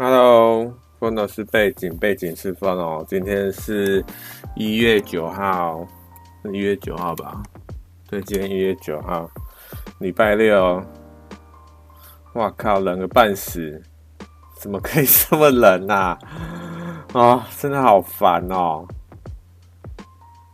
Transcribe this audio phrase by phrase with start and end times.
[0.00, 3.04] Hello，风的是背景，背景是风哦。
[3.08, 4.04] 今天是
[4.54, 5.84] 一月九号，
[6.52, 7.42] 一月九号吧？
[8.08, 9.28] 对，今天一月九号，
[9.98, 10.80] 礼拜六。
[12.34, 13.82] 哇靠，冷个半死，
[14.54, 16.16] 怎么可以这么冷呐？
[17.12, 18.86] 啊，真的好烦哦。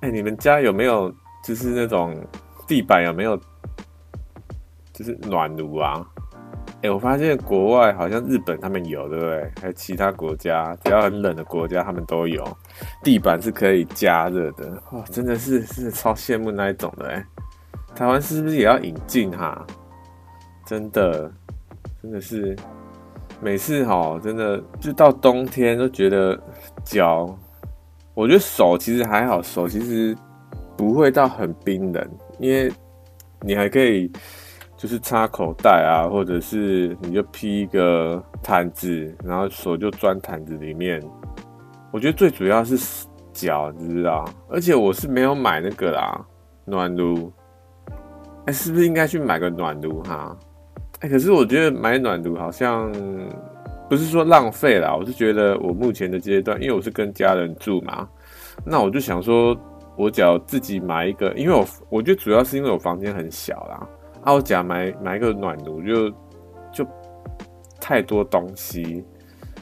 [0.00, 1.14] 哎，你们家有没有
[1.45, 2.18] 就是那种
[2.66, 3.38] 地板有没有
[4.95, 6.02] 就是暖炉啊？
[6.84, 9.52] 哎、我发现国外好像日本他们有，对不对？
[9.58, 12.46] 还有其他国家，只要很冷的国家，他们都有
[13.02, 14.70] 地板是可以加热的。
[14.92, 17.25] 哇，真的是是超羡慕那一种的哎。
[17.96, 19.66] 台湾是不是也要引进哈？
[20.66, 21.32] 真的，
[22.02, 22.54] 真的是
[23.40, 26.39] 每次哈，真的就到冬天都觉得
[26.84, 27.34] 脚，
[28.12, 30.14] 我觉得手其实还好，手其实
[30.76, 32.06] 不会到很冰冷，
[32.39, 32.70] 因为
[33.41, 34.12] 你还可以。
[34.84, 41.02] 就是插口袋啊，或者是你就披一个毯子，然后手就钻毯子里面。
[41.91, 44.27] 我觉得最主要是脚，你知道？
[44.47, 46.22] 而且我是没有买那个啦，
[46.67, 47.33] 暖炉。
[48.44, 50.36] 哎，是不是应该去买个暖炉哈？
[51.00, 52.92] 哎，可是我觉得买暖炉好像
[53.89, 58.06] 不是说浪费啦，我是觉得我目前的阶段，因为我是跟家人住嘛，
[58.66, 59.56] 那我就想说，
[59.97, 63.89] 我只要自己买一个，因为我我觉得主要是因为我房间很小啦。
[64.25, 66.11] 澳甲买买一个暖炉就
[66.72, 66.86] 就
[67.80, 69.05] 太多东西，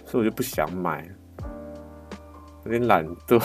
[0.06, 1.04] 所以我就不想买，
[2.64, 3.42] 有点懒惰，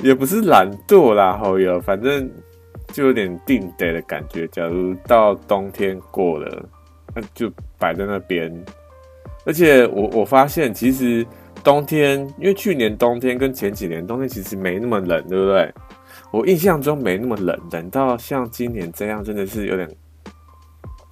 [0.00, 2.30] 也不是懒惰啦，好友，反正
[2.88, 4.48] 就有点定得的感觉。
[4.48, 6.68] 假如到冬天过了，
[7.14, 8.52] 那就摆在那边。
[9.44, 11.26] 而且我我发现，其实
[11.62, 15.74] 冬天，因为去年冬天跟前几年冬天其实没那么冷，对不对？
[16.32, 19.88] 我印象中没那么冷，冷到像今年这样，真的是有点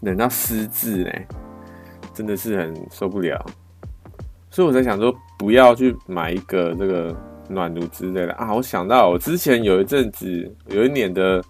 [0.01, 1.27] 冷到失智嘞，
[2.15, 3.39] 真的是很受不了。
[4.51, 7.15] 所以我在想说，不要去买一个这个
[7.51, 8.55] 暖炉之类的啊。
[8.55, 11.45] 我想到我之前有一阵子，有一年的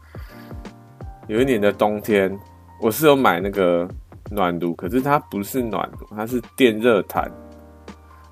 [1.28, 2.36] 有一年的冬天，
[2.82, 3.88] 我是有买那个
[4.32, 7.30] 暖炉，可是它不是暖炉，它是电热毯。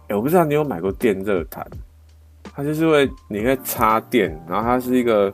[0.09, 1.65] 哎，我不知道你有买过电热毯。
[2.59, 5.33] 它就是会，你可以插电，然后它是一个，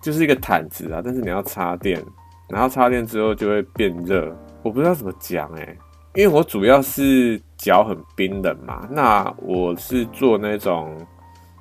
[0.00, 2.00] 就是一个毯子啊，但是你要插电，
[2.48, 4.32] 然后插电之后就会变热。
[4.62, 5.78] 我不知道怎么讲哎、欸，
[6.14, 10.96] 因为我主要是脚很冰冷嘛，那我是做那种，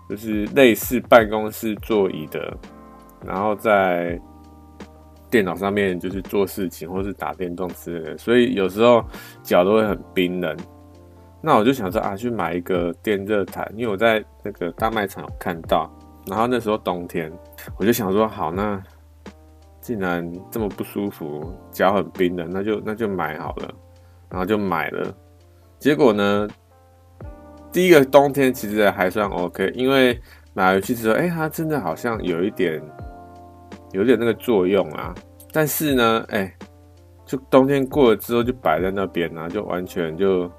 [0.07, 2.55] 就是类似办公室座椅的，
[3.25, 4.21] 然后在
[5.31, 9.03] 电脑上面就是做事情或是打电动之类的，所以有时候
[9.41, 10.55] 脚都会很冰冷。
[11.41, 15.89] 那我就想说啊，去买一个电热毯，因为我在那个大卖场有看到，
[16.27, 17.31] 然后那时候冬天，
[17.77, 18.81] 我就想说好，那
[19.79, 23.73] 既然这么不舒服，脚很冰的，那就那就买好了，
[24.29, 25.15] 然后就买了。
[25.77, 26.45] 结果呢，
[27.71, 30.19] 第一个冬天其实还算 OK，因为
[30.53, 32.81] 买回去之后，哎，它真的好像有一点，
[33.93, 35.15] 有点那个作用啊。
[35.53, 36.53] 但是呢，哎，
[37.25, 40.51] 就冬天过了之后就摆在那边啊，就完全就。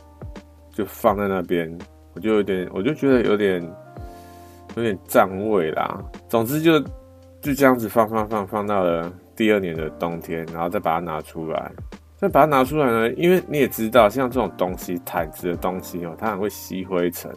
[0.80, 1.70] 就放在那边，
[2.14, 3.62] 我就有点，我就觉得有点
[4.76, 6.02] 有点占位啦。
[6.26, 6.80] 总之就
[7.42, 11.70] 就这样子放放放放到了第二年的冬天，然后再把它拿出来。
[12.16, 17.30] 再把它拿出来呢，因为你也知道，像这种东西，毯子的东西哦，它很会吸灰尘。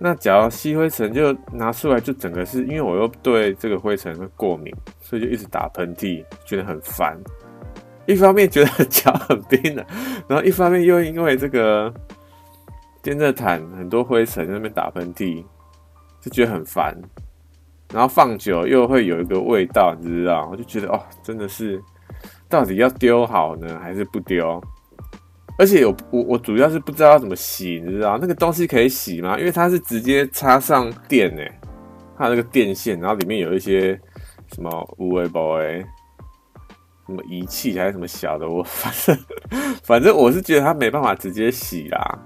[0.00, 7.16] 那假如吸灰尘，就拿出来，就整个是因为我又对这个灰尘会过敏，所以就一直打喷嚏，觉得很烦。
[8.08, 9.84] 一方面觉得脚很冰冷，
[10.26, 11.92] 然后一方面又因为这个
[13.02, 15.44] 电热毯很多灰尘在那边打喷嚏，
[16.18, 16.96] 就觉得很烦。
[17.92, 20.48] 然后放久又会有一个味道，你知道？
[20.50, 21.78] 我就觉得哦，真的是
[22.48, 24.58] 到底要丢好呢，还是不丢？
[25.58, 28.16] 而且我我我主要是不知道要怎么洗，你知道？
[28.18, 29.38] 那个东西可以洗吗？
[29.38, 31.60] 因为它是直接插上电诶，
[32.16, 34.00] 它那个电线，然后里面有一些
[34.54, 35.84] 什么无微波诶。
[37.08, 39.18] 什么仪器还是什么小的，我 反正
[39.82, 42.18] 反正我是觉得它没办法直接洗啦，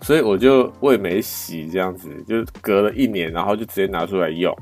[0.00, 4.52] 所以我就我也没洗这样子，就隔了一年，然后就直接拿出来用，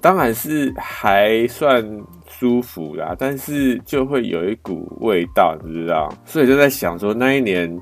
[0.00, 1.80] 当然是还算
[2.26, 6.12] 舒服啦，但是就会有一股味道，你知道？
[6.24, 7.80] 所以就在想说那一年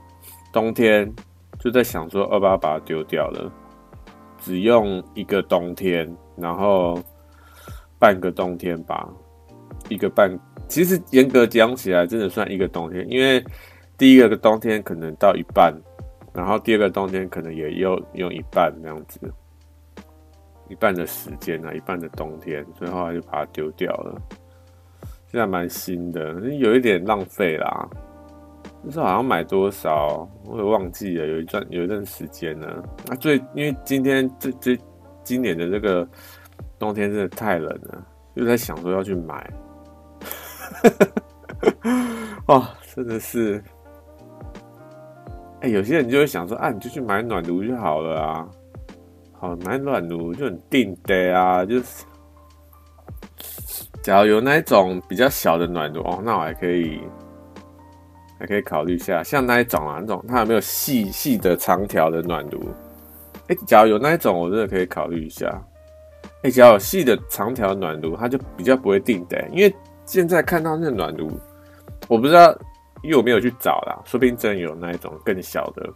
[0.52, 1.10] 冬天
[1.58, 3.50] 就在想说要不要把它丢掉了，
[4.38, 7.02] 只用一个冬天，然后
[7.98, 9.08] 半个冬天吧，
[9.88, 10.30] 一个半。
[10.72, 13.44] 其实严格讲起来，真的算一个冬天，因为
[13.98, 15.70] 第一个冬天可能到一半，
[16.32, 19.20] 然后第二个冬天可能也又用一半那样子，
[20.70, 24.18] 一半的时间啊，一半的冬天，所以后来就把它丢掉了。
[25.26, 27.86] 现在蛮新的，有一点浪费啦。
[28.82, 32.82] 那时候好像买多少，我也忘记了，有一段有一段时间了。
[33.06, 34.78] 那最因为今天这这
[35.22, 36.08] 今年的这个
[36.78, 38.02] 冬天真的太冷了，
[38.36, 39.52] 又在想说要去买。
[42.46, 43.62] 哇， 真的是，
[45.60, 48.48] 哎、有些人就会想说啊，你就去买暖炉就好了啊。
[49.32, 52.04] 好，买暖炉就很定的啊，就是，
[54.02, 57.00] 假如有那一种比较小的暖炉哦，那我还可以。
[58.40, 62.58] 还可以考虑一下，像那一种啊，那种它有没有细细的长条的暖炉？
[63.46, 65.46] 哎、欸，假如有那一种，我真的可以考虑一下。
[66.42, 69.72] 哎、欸，假有细的长条暖炉，它就比较不会定的，因为
[70.04, 71.30] 现在看到那暖炉，
[72.08, 72.52] 我不知道，
[73.02, 75.88] 因为我没有去找啦，说不定真有那一种更小的。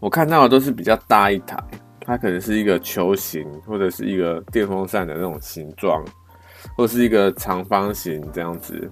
[0.00, 1.56] 我看到的都是比较大一台，
[2.00, 6.04] 它可能是一个球形，或者是一个电风扇的那种形状，
[6.76, 8.90] 或是一个长方形这样子。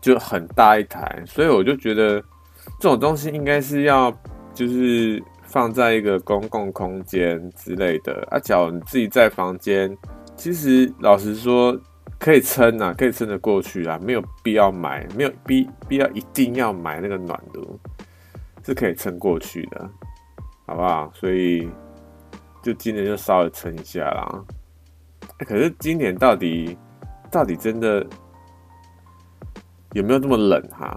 [0.00, 2.20] 就很大一台，所以我就觉得
[2.80, 4.12] 这种东西应该是要
[4.52, 8.26] 就是放在一个公共空间之类的。
[8.28, 9.96] 啊，假如你自己在房间，
[10.36, 11.78] 其实老实说
[12.22, 17.76] 可以撑啊，可以撑得过去啊，没有必要买，没有必必要一定要买那个暖炉，
[18.64, 19.90] 是可以撑过去的，
[20.64, 21.10] 好不好？
[21.12, 21.68] 所以
[22.62, 24.44] 就今年就稍微撑一下啦。
[25.38, 26.78] 可是今年到底
[27.28, 28.06] 到底真的？
[29.94, 30.96] 有没有这么冷哈？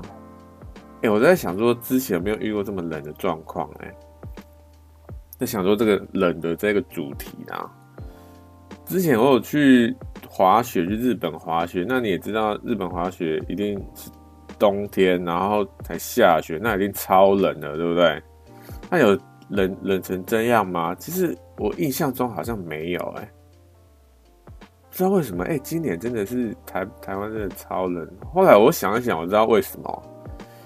[1.01, 3.67] 哎、我在想说，之前有没有遇过这么冷的状况？
[3.79, 3.91] 哎，
[5.39, 7.67] 在想说这个冷的这个主题啊。
[8.85, 9.95] 之前我有去
[10.35, 11.85] 滑雪，去日本滑雪。
[11.87, 14.11] 那你也知道，日本滑雪一定是
[14.59, 18.21] 冬天，然后才下雪，那一定超冷的，对不对？
[18.89, 19.17] 那有
[19.47, 20.93] 冷冷成这样吗？
[20.95, 23.31] 其实我印象中好像没有，哎。
[24.89, 28.05] 不知道为什么，哎、今年真的是台台湾真的超冷。
[28.33, 30.03] 后来我想一想，我知道为什么，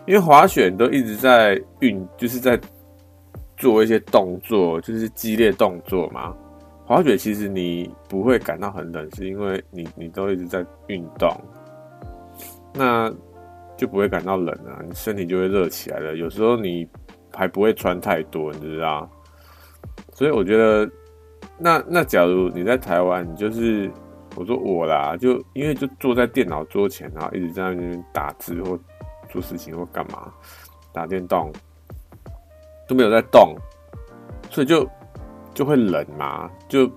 [0.07, 2.59] 因为滑雪都一直在运，就是在
[3.55, 6.35] 做一些动作，就是激烈动作嘛。
[6.89, 11.29] 滑雪其实你不会感到很冷，是因为你你都一直在运动，
[12.73, 13.13] 那
[13.77, 16.15] 就不会感到冷啊，你身体就会热起来了。
[16.15, 16.89] 有时候你
[17.31, 19.07] 还不会穿太多，你知道？
[20.13, 20.89] 所以我觉得，
[21.59, 23.87] 那那假如你在台湾，你就是。
[24.35, 28.79] 我说我啦，就因为就坐在电脑桌前，然后一直在那边打字或
[29.27, 30.31] 做事情或干嘛，
[30.93, 31.51] 打电动
[32.87, 33.55] 都没有在动，
[34.49, 34.87] 所以就
[35.53, 36.89] 就会冷嘛，就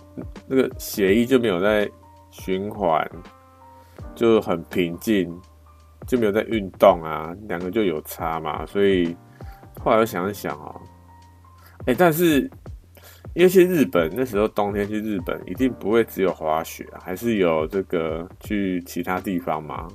[0.46, 1.90] 那个血液就没有在
[2.30, 3.08] 循环，
[4.14, 5.34] 就很平静，
[6.06, 9.16] 就没有在运动啊，两个就有差嘛，所以
[9.82, 10.80] 后来我想一想哦，
[11.86, 12.50] 哎、但是。
[13.34, 19.88] 因为去日本那时候冬天去日本一定不会只有滑雪啊，还是有这个去其他地方嘛，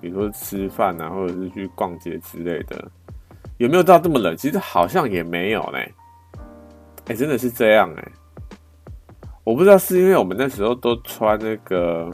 [0.00, 2.88] 比如说吃饭啊，或者是去逛街之类的。
[3.56, 4.36] 有没有到这么冷？
[4.36, 5.78] 其实好像也没有呢。
[7.06, 8.12] 哎，真的是这样哎。
[9.44, 12.10] 我不知道是因为我们那时候都穿那个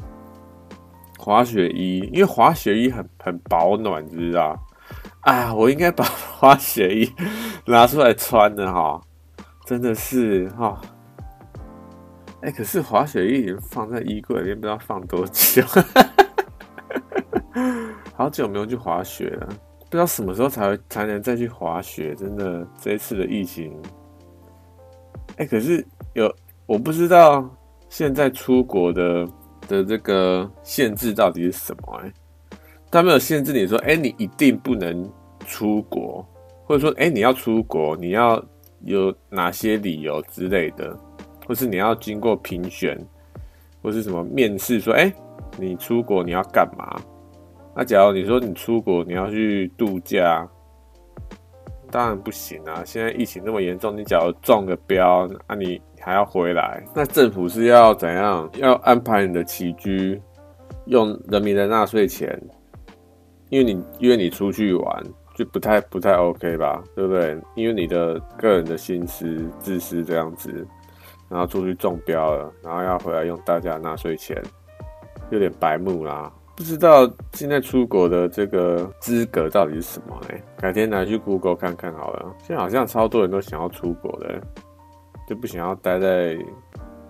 [1.17, 4.59] 滑雪衣，因为滑雪衣很很保暖，你知道？
[5.21, 6.05] 啊，我应该把
[6.37, 7.13] 滑雪衣
[7.67, 9.01] 拿出来穿的哈。
[9.65, 10.81] 真的是哈，
[12.41, 15.63] 哎、可是滑雪衣已经放在衣柜里面，不知道放多久，
[18.17, 22.13] 好久没有去滑雪了，不知道什么时候才才能再去滑雪。
[22.17, 23.81] 真的，这一次的疫情，
[25.41, 26.31] 哎、可是有
[26.67, 27.49] 我不知道
[27.89, 29.27] 现在出国的
[29.67, 32.01] 的这个限制到底是什么？
[32.05, 32.13] 哎，
[32.91, 35.11] 他没有限制你说，哎、你一定不能
[35.47, 36.25] 出国，
[36.65, 38.43] 或者说，哎、你要出国，你要。
[38.85, 40.99] 有哪些理由之类的，
[41.47, 42.99] 或是你要经过评选，
[43.83, 45.13] 或是什么面试，说，哎、
[45.59, 46.99] 你出国你要干嘛？
[47.77, 50.49] 那假如你说你出国你要去度假，
[51.91, 52.83] 当然不行啊！
[52.85, 58.49] 现在疫情那么严重，你假如中个标，那、啊、你还要回来，那政府是要怎样？
[58.55, 60.21] 要安排你的起居，
[60.87, 62.41] 用人民的纳税钱，
[63.49, 65.05] 因为你约你出去玩。
[65.37, 67.39] 就不太不太 OK 吧，对不对？
[67.55, 70.67] 因为你的个人的心思自私这样子，
[71.31, 74.37] 然后出去中标了，然后要回来用大家的纳税钱，
[75.31, 76.31] 有点白目啦。
[76.61, 80.39] 不知道现在出国的这个资格到底是什么呢？
[80.59, 82.37] 改天拿去 Google 看看好了。
[82.37, 84.39] 现在好像超多人都想要出国的，
[85.27, 86.35] 就不想要待在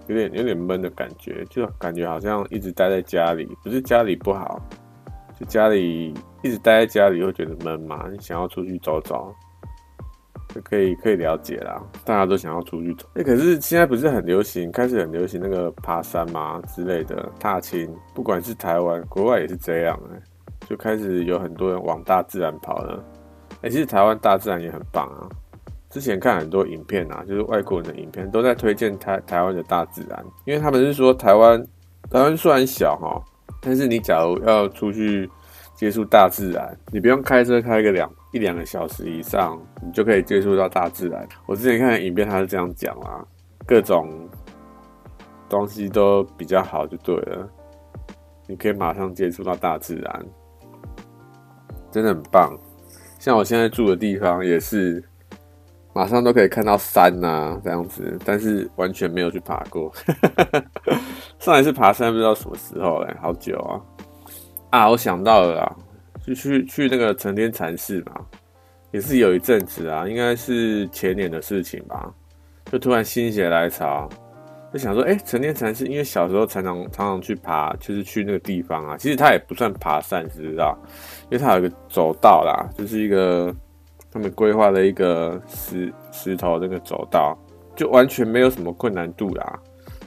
[0.06, 4.62] 有点有点闷的感觉，就感觉好像一直待在家里，不是家里不好。
[5.36, 6.14] 就家里
[6.44, 8.06] 一直待在家里会觉得闷嘛？
[8.08, 9.34] 你想要出去走走，
[10.64, 11.82] 可以可以了解啦。
[12.04, 19.98] 大家都想要出去走，哎、可是现在不是很流行，开始很流行那个爬山嘛之类的踏青，不管是台湾国外也是这样、
[20.68, 23.04] 就开始有很多人往大自然跑了。
[23.62, 25.28] 哎、其实台湾大自然也很棒啊。
[25.90, 31.60] 之前看很多影片啊，就是外国人的影片，都在推荐台台湾的大自然，因为他们是说台湾
[32.08, 33.20] 台湾虽然小哈，
[33.60, 35.28] 但是你假如要出去
[35.74, 41.26] 接触大自然，你不用开车开个两一两个小时以上，你就可以接触到大自然。
[41.46, 43.24] 我之前看影片，他是这样讲啊，
[43.66, 44.28] 各种
[45.48, 47.48] 东西都比较好，就对了。
[48.46, 50.26] 你可以马上接触到大自然，
[51.90, 52.56] 真的很棒。
[53.18, 55.04] 像我现在住的地方也是，
[55.92, 59.92] 马上都可以看到山啊，这样子，但是完全没有去爬过。
[61.38, 63.80] 上一次爬山不知道什么时候嘞，好久啊！
[64.70, 65.76] 啊，我想到了啦，
[66.30, 68.24] 就去去那个成天禅寺嘛，
[68.92, 72.08] 也是有一阵子啊，应该是前年的事情吧，
[72.70, 74.08] 就突然心血来潮。
[74.72, 78.96] 就想说，哎、成天禅寺，因为小时候常常常常去爬，就是去那个地方啊。
[78.96, 80.78] 其实它也不算爬山，知不知道？
[81.24, 83.52] 因为它有个走道啦，就是一个
[84.12, 87.36] 他们规划的一个石石头那个走道，
[87.74, 89.58] 就完全没有什么困难度啦，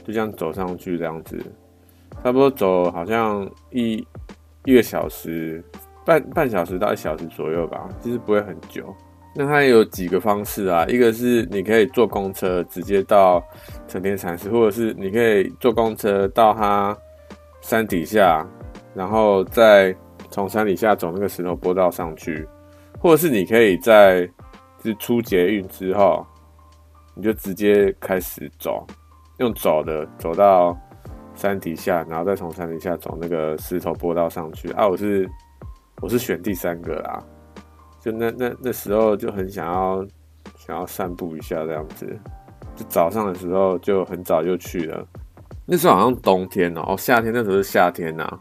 [0.06, 1.38] 就这样走上去这样子，
[2.22, 4.02] 差不多走好像一
[4.64, 5.62] 一个小时，
[6.04, 8.94] 半半小时到一小时左右吧，其实不会很久。
[9.34, 13.42] 那它有几个方式啊，一个是你可以坐公车直接到
[13.88, 16.96] 成天禅寺，或者是你可以坐公车到它
[17.60, 18.46] 山底下，
[18.94, 19.92] 然后再
[20.30, 22.46] 从山底下走那个石头坡道上去，
[23.00, 24.28] 或者是你可以在
[24.84, 26.24] 是出捷运之后，
[27.16, 28.86] 你就直接开始走，
[29.38, 30.78] 用走的走到
[31.34, 34.70] 山底下，然后再从山底下走那个石头坡道上去。
[34.72, 35.28] 啊，我是
[36.04, 37.24] 我是选第三个啦。
[37.98, 40.06] 就那那那时候就很想要
[40.58, 42.06] 想要散步一下这样子，
[42.76, 45.02] 就早上的时候就很早就去了。
[45.64, 48.38] 那时候好像冬天哦，哦夏天那时候是夏天呐。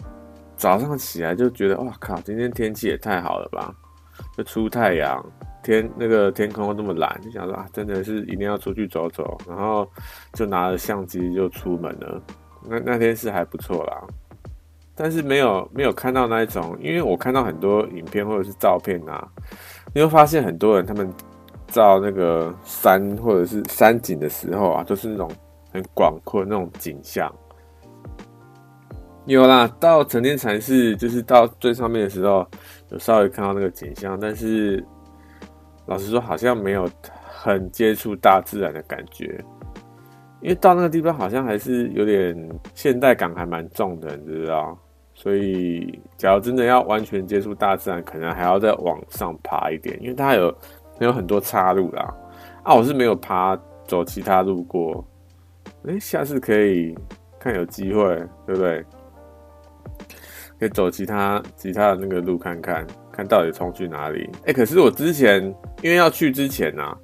[0.58, 3.74] 早上起来就觉得哇靠，今天天气也太好了吧！
[4.36, 5.26] 就出太阳，
[5.64, 9.38] 天那个天空那么蓝，就想说啊，真的是一定要出去走走。
[9.48, 9.90] 然后
[10.34, 12.22] 就拿着相机就出门了。
[12.66, 14.04] 那那天是还不错啦。
[14.96, 19.28] 但是没有没有看到那一种，因为我看到很多影片或者是照片啊，
[19.94, 21.12] 你会发现很多人他们
[21.68, 25.32] 照那个山或者是山景的时候啊，都是那种
[25.72, 27.34] 很广阔那种景象。
[29.26, 32.46] 有啦，到成天禅寺就是到最上面的时候，
[32.90, 34.86] 有稍微看到那个景象，但是
[35.86, 39.44] 老实说好像没有很接触大自然的感觉。
[40.42, 42.38] 因为到那个地方好像还是有点
[42.76, 44.78] 现代感还蛮重的，你知道？
[45.24, 50.54] 所以，假如真的要完全接触大自然，可能还要再往上爬一点，因为它有
[51.00, 52.14] 有很多岔路啦。
[52.62, 55.02] 啊，我是没有爬走其他路过。
[55.88, 56.94] 哎，下次可以
[57.40, 58.04] 看有机会，
[58.46, 58.86] 对不对？
[60.60, 64.30] 可以走其他其他的那个路看看，看到底冲去哪里。
[64.46, 65.42] 哎，可是我之前
[65.82, 66.98] 因为要去之前啊，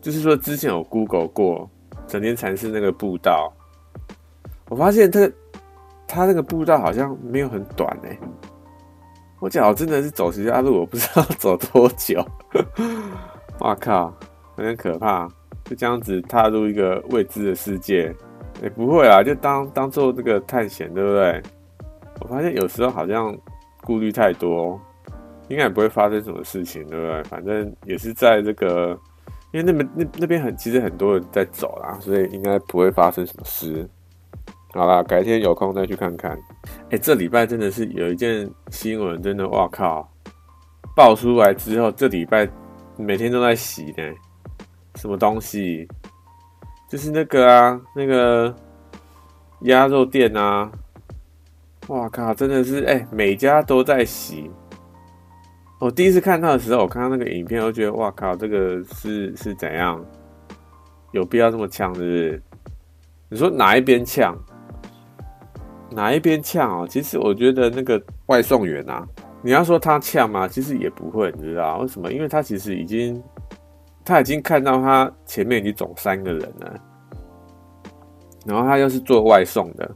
[0.00, 1.68] 就是说之前有 Google 过。
[2.08, 3.52] 整天禅寺那个步道，
[4.70, 5.28] 我发现它
[6.06, 8.18] 它那个步道好像没有很短哎、欸，
[9.40, 12.24] 我脚真的是走其他路，我不知道走多久。
[13.60, 14.14] 哇靠，
[14.56, 15.28] 有点可怕，
[15.64, 18.14] 就这样子踏入一个未知的世界。
[18.62, 21.42] 也、不会啊，就当当做这个探险，对不对？
[22.20, 23.36] 我发现有时候好像
[23.82, 24.80] 顾虑太多，
[25.48, 27.22] 应该也不会发生什么事情，对不对？
[27.24, 28.98] 反正也是在这个。
[29.52, 33.88] 因为那边那那边很其实很多人在走啦，所以应该不会发生什么事。
[34.76, 36.38] 好啦，改天有空再去看看。
[36.90, 40.06] 哎、这礼拜真的是有一件新闻，真的哇靠！
[40.94, 42.46] 爆出来之后，这礼拜
[42.98, 44.02] 每天都在洗呢。
[44.96, 45.88] 什么东西？
[46.90, 48.54] 就是那个啊，那个
[49.62, 50.70] 鸭肉店啊！
[51.88, 54.50] 哇靠，真的是哎、每家都在洗。
[55.78, 60.04] 我第一次看到的时候，我看到那个影片，我觉得哇靠，这个是是怎样？
[61.12, 62.42] 有必要这么呛，是不是？
[63.28, 64.36] 你说哪一边呛？
[65.90, 66.86] 哪一边呛哦？
[66.88, 69.06] 其实我觉得那个外送员啊，
[69.42, 70.48] 你要说他呛吗？
[70.48, 72.12] 其实也不会，你知道为什么？
[72.12, 73.22] 因为他其实已经
[74.04, 76.80] 他已经看到他前面已经走三个人了，
[78.44, 79.90] 然后他又是做外送的，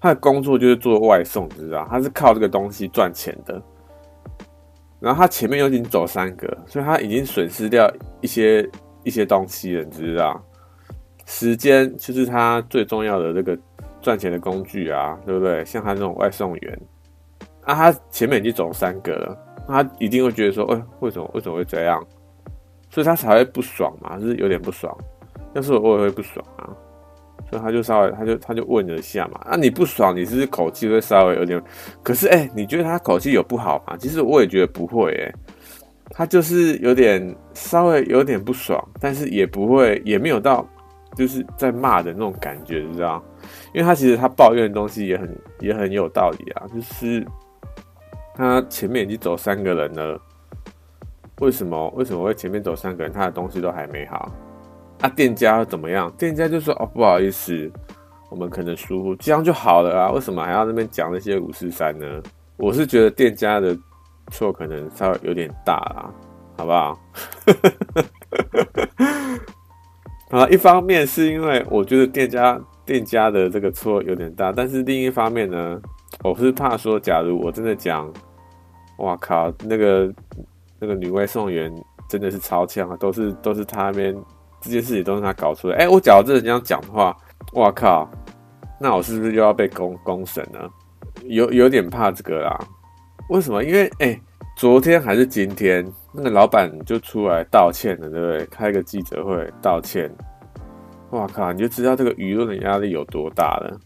[0.00, 1.86] 他的工作就是做外送，你知道？
[1.90, 3.60] 他是靠这个东西赚钱的。
[5.00, 7.88] 然后他前面又已经走三个，所以他已经损失掉
[8.20, 8.68] 一些
[9.04, 10.44] 一些东西了，你知道？
[11.24, 13.56] 时间就是他最重要的这个
[14.08, 15.62] 赚钱的工具啊，对不对？
[15.66, 16.80] 像他这种外送员，
[17.64, 22.02] 啊，他前面已经走三个了，他一定会觉得说，哎，为什么为什么会这样？
[22.88, 24.96] 所以他才会不爽嘛，就是有点不爽。
[25.52, 26.72] 要是我，也会不爽啊。
[27.50, 31.62] 所以他就稍微他就他就问了一下嘛，啊你不爽，你是不是口气会稍微有点，
[32.02, 33.94] 可是哎、你觉得他口气有不好吗？
[33.98, 35.30] 其实我也觉得不会哎、
[36.08, 40.66] 他就是有点稍微有点不爽，但是也不会也没有到
[41.18, 43.20] 就是在骂的那种感觉，你知道？
[43.74, 47.26] 因为他其实他抱怨的东西也很也很有道理啊，就是
[48.36, 50.20] 他前面已经走三个人了，
[51.40, 54.30] 为什么为什么会前面走三个人，他的东西都还没好？
[55.00, 56.08] 啊，店家怎么样？
[56.12, 57.68] 店家就说：“哦，不好意思，
[58.30, 62.22] 我们可能疏忽，这样就好了啊，为什么还要那边讲那些五四三呢？”
[62.56, 63.76] 我是觉得店家的
[64.30, 66.12] 错可能稍微有点大啦，
[66.56, 66.98] 好不好？
[70.30, 75.80] 啊，一方面是因为我觉得店家店家的这个错有点大，但是另一方面呢，
[76.22, 78.12] 我是怕说，假如我真的讲，
[78.98, 80.12] 哇靠，那个
[80.78, 81.72] 那个女外送员
[82.08, 84.16] 真的是超强啊，都是都是他那边。
[84.60, 85.76] 这件事情都是他搞出来。
[85.76, 87.16] 哎、我假如真的这样讲的话，
[87.52, 88.10] 哇靠，
[88.80, 90.58] 那我是不是又要被公公审呢？
[91.26, 92.58] 有有点怕这个啦。
[93.28, 93.62] 为什么？
[93.62, 94.20] 因为哎、
[94.58, 98.44] 昨天还是今天，那个老板就出来道歉了，对不对？
[98.46, 100.12] 开个记者会道歉。
[101.10, 103.78] 哇靠，你就知道这个舆论的压力有多大了。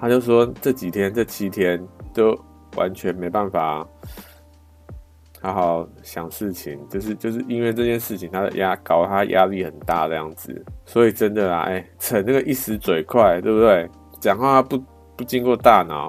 [0.00, 1.78] 他就说这几天这七天
[2.14, 2.34] 都
[2.74, 3.86] 完全没办法。
[5.42, 13.86] 好好想事情，就是就是因为这件事情，他的压搞他压力很大这样子，所以真的啊，哎、逞那个一时嘴快，对不对？
[14.20, 14.82] 讲话不
[15.18, 16.08] 不经过大脑，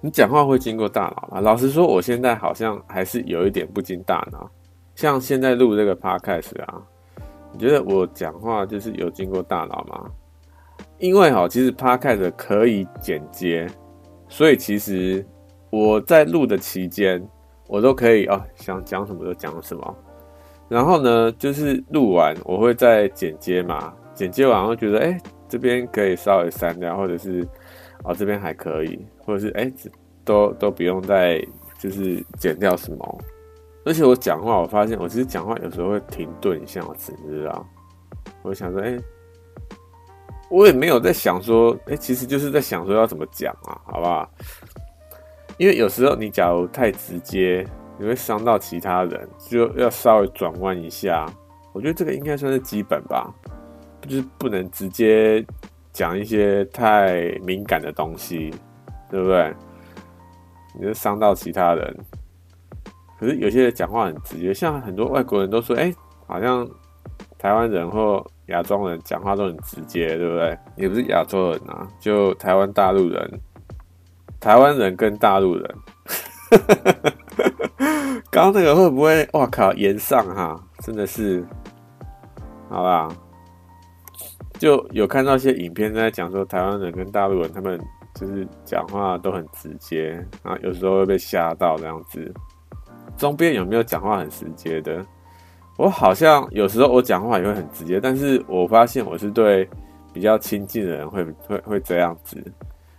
[0.00, 1.40] 你讲话会经过大脑吗？
[1.40, 4.50] 老实说，我现在好像还是有一点不经大脑。
[4.94, 6.82] 像现在录这个 podcast 啊，
[7.52, 10.10] 你觉得我讲话就是有经过大脑吗？
[10.98, 13.68] 因为哈，其实 podcast 可以剪接，
[14.28, 15.24] 所以其实
[15.70, 17.26] 我在录的期间。
[17.70, 19.96] 我都可以哦，想讲什么就讲什么。
[20.70, 27.46] 然后呢，就是录完我会再剪接嘛，剪接完会觉得，哎，这边可以稍微删掉，或者是
[28.04, 29.72] 哦这边还可以，或者是哎，
[30.24, 31.44] 都都不用再
[31.78, 33.24] 就是剪掉什么。
[33.84, 37.12] 而且我讲话，我发现我其实讲话有时候会停顿一下，我知
[37.44, 37.66] 道。
[38.42, 38.98] 我想说，哎，
[40.50, 44.30] 我也没有在想说，哎，其实就是在想说要怎么讲啊，好不好？
[45.56, 47.66] 因为有时候你假如太直接，
[47.98, 51.26] 你会伤到其他人，就要稍微转弯一下。
[51.72, 53.32] 我觉得这个应该算是基本吧，
[54.02, 55.44] 就是不能直接
[55.98, 58.54] 讲一些太敏感的东西，
[59.10, 59.52] 对不对？
[60.78, 61.96] 你就伤到其他人。
[63.18, 65.92] 可是有些人讲话很直接，像很多外国人都说，哎，
[66.28, 66.64] 好像
[67.36, 70.56] 台湾人或亚洲人讲话都很直接，对不对？
[70.76, 73.40] 也不是亚洲人啊，就台湾大陆人。
[74.38, 75.74] 台湾人跟大陆人，
[78.30, 79.28] 刚刚那个会不会？
[79.32, 81.44] 哇靠，炎上哈，真的是，
[82.70, 83.08] 好吧？
[84.58, 87.80] 就有看到一些影片在讲说，台湾人跟大陆人他们
[88.14, 92.32] 就是讲话都很直接，啊，有时候会被吓到这样子。
[93.16, 95.04] 中边有没有讲话很直接的？
[95.76, 99.68] 我好像有时候我讲话也会很直接，但是我发现我是对
[100.12, 102.36] 比较亲近的人会会会这样子。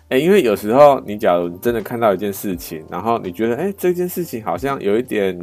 [0.08, 5.38] 哎、因为有时候你假如真的看到一件事情，然后你觉得哎、这件事情好像有一点，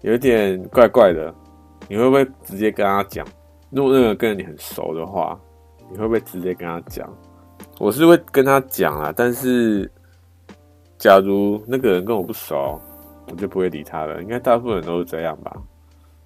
[0.00, 1.34] 有一点怪怪的，
[1.88, 3.26] 你会不会直接跟他讲？
[3.70, 5.38] 如果那个跟你很熟的话，
[5.90, 7.08] 你会不会直接跟他讲？
[7.78, 9.90] 我是会跟他讲啊，但是
[10.98, 12.80] 假如那个人跟我不熟，
[13.28, 14.22] 我就不会理他了。
[14.22, 15.56] 应该大部分人都是这样吧？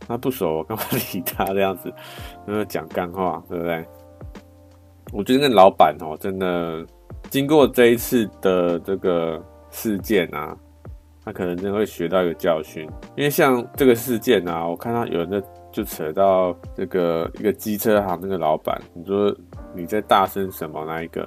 [0.07, 1.93] 他不熟，我干嘛理他这样子？
[2.49, 3.85] 因为讲干话，对不对？
[5.13, 6.85] 我觉得那老板哦，真的
[7.29, 10.57] 经过这一次的这个事件啊，
[11.25, 12.89] 他可能真的会学到一个教训。
[13.15, 15.43] 因为像这个事件啊，我看到有人在
[15.73, 19.35] 就扯到这个一个机车行那个老板，你说
[19.75, 21.27] 你在大声什么那一个？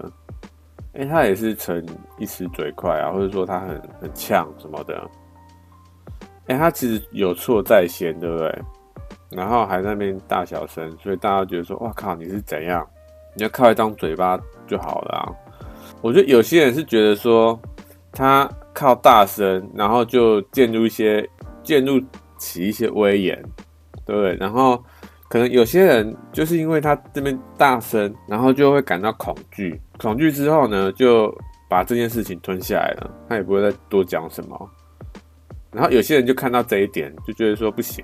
[0.94, 1.86] 哎、他也是逞
[2.18, 5.10] 一时嘴快啊，或者说他很很呛什么的。
[6.48, 8.62] 哎、他其实有错在先，对不对？
[9.32, 12.88] 然后还在那边大小声，所以大家觉得说，哇靠，你是怎样？
[13.34, 15.28] 你要靠一张嘴巴就好了啊！
[16.02, 17.60] 我觉得有些人是觉得说，
[18.14, 21.28] 他靠大声，然后就建立一些
[21.62, 22.06] 建立
[22.38, 23.44] 起一些威严，
[24.06, 24.36] 对不对？
[24.40, 24.82] 然后
[25.28, 31.36] 可能有些人就是因为他这边大声，然后就会感到恐惧，恐惧之后呢，就
[31.70, 34.70] 把这件事情吞下来了，他也不会再多讲什么。
[35.72, 38.04] 然后有些人就看到这一点，就觉得说不行，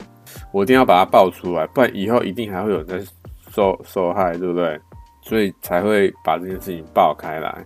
[0.52, 3.00] 我一定要把它爆出来，不然以后一定还会有人在
[3.50, 4.80] 受受害，对不对？
[5.24, 7.66] 所以才会把这件事情爆开来，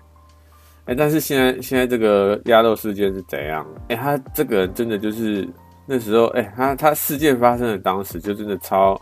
[0.87, 3.65] 哎、但是现在现在这个鸭肉事件是怎样？
[3.87, 5.47] 哎、他这个人真的就是
[5.85, 8.99] 那时候，哎、他他事件发生的当时就真的超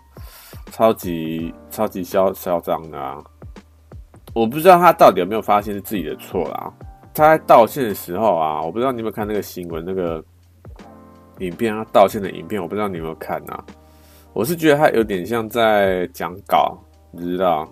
[0.72, 3.24] 超级超级嚣嚣张的啊！
[4.34, 6.74] 我不知道他到底有没有发现是自己的错啦。
[7.14, 10.24] 他在道歉的时候啊，我不知道你有没有看那个新闻，那个
[11.40, 13.64] 影片，他道歉的影片，我不知道你有没有看啊？
[14.34, 16.78] 我是觉得他有点像在讲稿，
[17.12, 17.72] 你知道？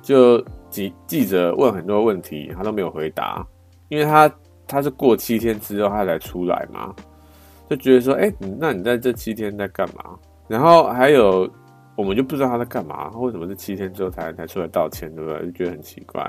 [0.00, 0.40] 就
[0.70, 3.44] 记记者问很多问题，他都没有回答，
[3.88, 4.32] 因为他
[4.68, 6.94] 他是过七天之后他才出来嘛，
[7.68, 10.16] 就觉得说，哎，那你在这七天在干嘛？
[10.48, 11.50] 然后还有，
[11.96, 15.46] 我们就不知道他在干嘛，为什么这七天之后才才出来道歉，对不对？
[15.46, 16.24] 就觉得很奇怪。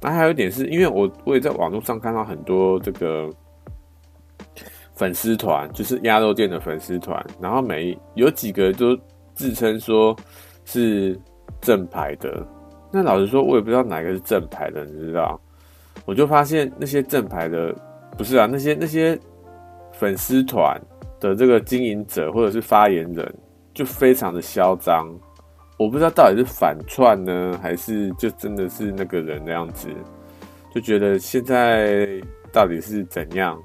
[0.00, 3.28] 那还有一点是因为我我也在网络上看到很多这个
[4.94, 8.96] 粉丝团，就是鸭肉店的粉丝团，然后每有几个都
[9.34, 10.16] 自称说
[10.64, 11.18] 是
[11.60, 12.46] 正牌的。
[12.90, 15.40] 那老实说，我也不知道哪个是正牌的，你知道？
[16.04, 17.74] 我就发现那些正牌的
[18.18, 19.18] 不是啊，那些那些
[20.02, 20.76] 粉丝团
[21.20, 23.34] 的这个经营者或者是发言人
[23.72, 25.08] 就非常的嚣张。
[25.78, 29.88] 我不知道到底是反串呢，还是就真的是那个人那样子，
[30.74, 32.20] 就觉得现在
[32.52, 33.56] 到底是怎样？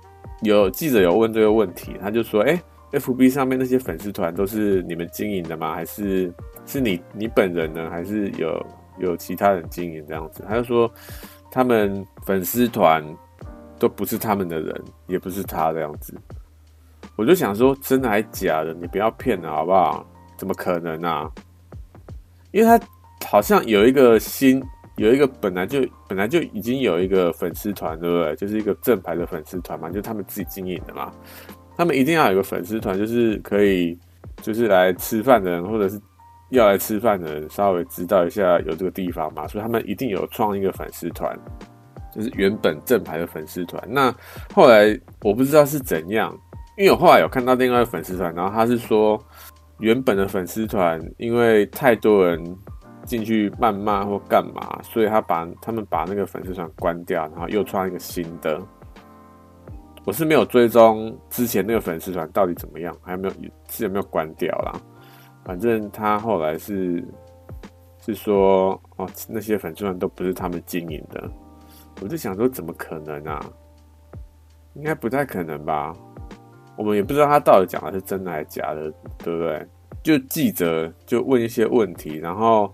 [0.44, 5.74] 有记者有问这个问题，他就说：“哎，FB 上面那些粉丝团都是你们经营的吗？
[5.74, 6.32] 还是
[6.68, 7.90] 是你你本人呢？
[7.90, 8.64] 还是有
[9.00, 10.90] 有其他人经营这样子？”他就说
[11.50, 13.04] ：“他们粉丝团
[13.80, 16.14] 都不是他们的人，也不是他这样子。”
[17.16, 18.74] 我就想说，真的还假的？
[18.76, 20.06] 你不要骗了好不好？
[20.38, 21.28] 怎么可能啊？
[22.52, 22.86] 因为他
[23.26, 24.64] 好像有一个新，
[24.98, 28.36] 有一个本来就本来就已经有一个粉丝团，对不对？
[28.36, 31.12] 就是一个正牌的粉丝团嘛，就他们自己经营的嘛。
[31.76, 33.98] 他们一定要有个粉丝团，就是可以，
[34.44, 36.00] 就是来吃饭的人或者是
[36.50, 39.48] 要来吃饭的人，稍微知道一下有这个地方嘛。
[39.48, 41.36] 所以他们一定有创一个粉丝团，
[42.18, 43.82] 就是原本正牌的粉丝团。
[43.88, 44.14] 那
[44.54, 46.38] 后来我不知道是怎样，
[46.76, 49.18] 因为我后来有看到另外一个粉丝团，然后他是说。
[49.80, 52.44] 原本的粉丝团因为太多人
[53.06, 58.60] 进去谩骂或干嘛，所以他把他们把那个粉丝团关掉，然后又创一个新的。
[60.04, 63.34] 我是没有追踪之前那个粉丝团到底怎么样，还有没有
[63.70, 64.82] 是有没有关掉啦。
[65.46, 67.08] 反正他后来是
[68.04, 71.30] 是说哦，那些粉丝团都不是他们经营的。
[72.02, 73.44] 我就想说，怎么可能啊？
[74.76, 75.96] 应该不太可能吧？
[76.78, 79.68] 我们也不知道他到底讲的是真的还是假的，对不对？
[80.04, 82.72] 就记者就问一些问题，然后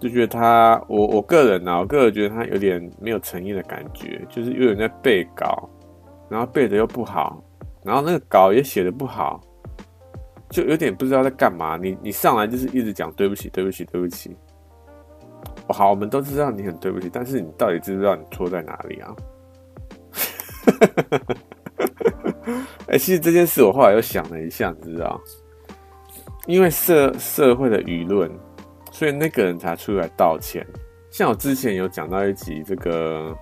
[0.00, 5.70] 就觉得他，我我个人呢、我个人觉得他有点没有诚意的感觉，就是有点在背稿，
[6.28, 7.40] 然后背的又不好，
[7.84, 9.40] 然后那个稿也写的不好，
[10.50, 11.76] 就有点不知道在干嘛。
[11.76, 14.36] 你你上来就是一直讲对不起，对不起，对不起。
[15.72, 19.14] 好，我们都知道你很对不起，但是你到底知不知道你错在哪里啊？
[22.88, 25.20] 哎、其实这件事我后来又想了一下，你知道，
[26.46, 28.30] 因为社社会的舆论，
[28.90, 30.66] 所以那个人才出来道歉。
[31.10, 33.36] 像我之前有讲到一集这个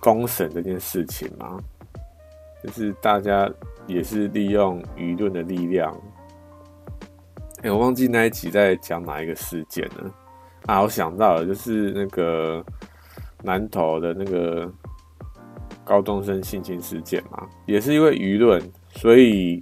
[0.00, 1.58] 公审这件事情嘛，
[2.62, 3.50] 就是大家
[3.86, 5.94] 也是利用舆论的力量。
[7.62, 10.12] 哎、我忘记那一集在讲哪一个事件了
[10.66, 10.80] 啊！
[10.82, 12.64] 我想到了，就是那个
[13.42, 14.70] 南投的那个。
[15.84, 19.60] 高中生性侵事件嘛，也是因为舆论，所以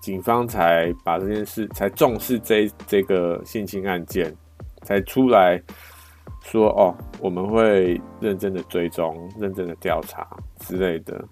[0.00, 4.34] 警方才把这件事才重视这这个性侵案件，
[4.82, 5.62] 才出来
[6.42, 10.26] 说哦，我们会认真的追踪、认真的调查
[10.58, 11.22] 之类的。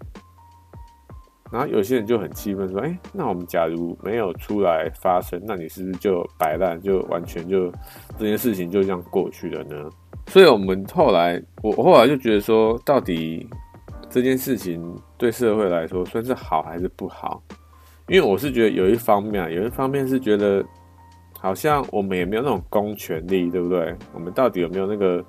[1.50, 7.70] 然后有些人就很气愤说：“哎，那我们假如没有出来发声，那你是不是就摆烂，就完全就
[8.18, 9.90] 这件事情就这样过去了呢？”
[10.28, 13.48] 所以，我们后来，我后来就觉得说，到底。
[14.08, 17.42] 这件事情对社会来说算是好还是不好？
[18.06, 20.64] 因为我是觉得有一方面啊，有一方面是觉得
[21.38, 23.94] 好像我们也没有那种公权力，对不对？
[24.14, 25.22] 我们到底有没有那个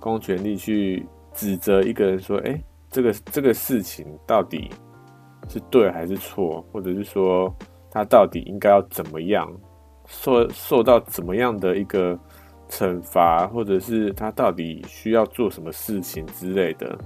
[0.00, 4.68] 公权力去指责一个人说，哎，这个这个事情到底
[5.48, 6.64] 是对还是错？
[6.72, 7.54] 或者是说
[7.90, 9.50] 他到底应该要怎么样
[10.06, 12.18] 受受到怎么样的一个
[12.68, 16.98] 惩罚，或者是他到底需要做什么事情之类的？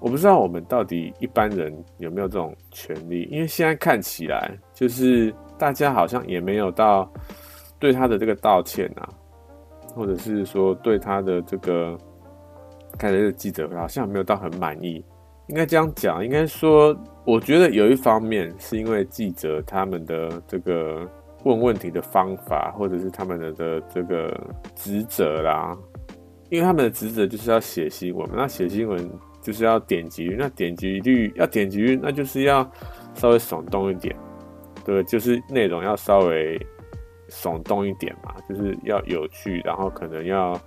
[0.00, 7.10] 我不知道我们到底一般人有没有这种权利，因为现在看起来就是大家好像也没有到
[7.78, 9.08] 对他的这个道歉啊，
[9.94, 11.98] 或者是说对他的这个
[12.98, 15.04] 看这个记者好像没有到很满意。
[15.50, 21.06] 应该这样讲，应该说，我觉得有一方面是因为记者他们的这个
[21.44, 24.34] 问问题的方法，或者是他们的的这个
[24.74, 25.76] 职责啦，
[26.48, 29.10] 因为他们的职责就是要写新闻，那写新闻。
[29.42, 32.70] 就是要点击率，那点击率要点击率，那就是要
[33.14, 34.14] 稍微耸动一点，
[34.84, 36.60] 对，就是内容要稍微
[37.30, 40.60] 耸动一点嘛，就是要有趣，然后可能要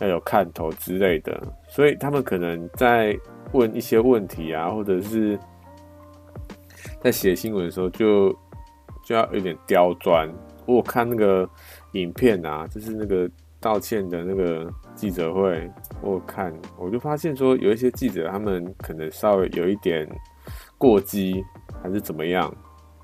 [0.00, 3.18] 要有看头之类的，所以他们可能在
[3.52, 5.38] 问一些问题啊，或者是
[7.00, 8.30] 在写新闻的时候就
[9.04, 10.28] 就要有点刁钻。
[10.66, 11.48] 我看那个
[11.92, 13.28] 影片啊，就是那个
[13.60, 20.08] 道歉的那个记者会，我看我就发现说，有一些记者他们可能稍微有一点
[20.78, 21.44] 过激，
[21.82, 22.54] 还是怎么样。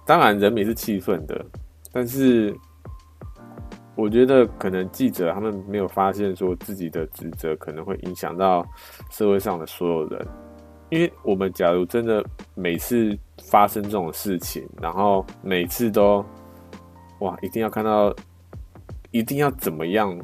[0.07, 1.45] 当然人民是气愤的，
[1.93, 2.57] 但是
[3.99, 8.65] 我觉得可能记者他们没有发现说自己的职责可能会影响到
[9.11, 10.25] 社会上的所有人，
[10.89, 16.25] 因为我们假如真的每次发生这种事情，然后每次都
[17.19, 18.15] 哇一定要看到
[19.11, 20.17] 一定要怎么样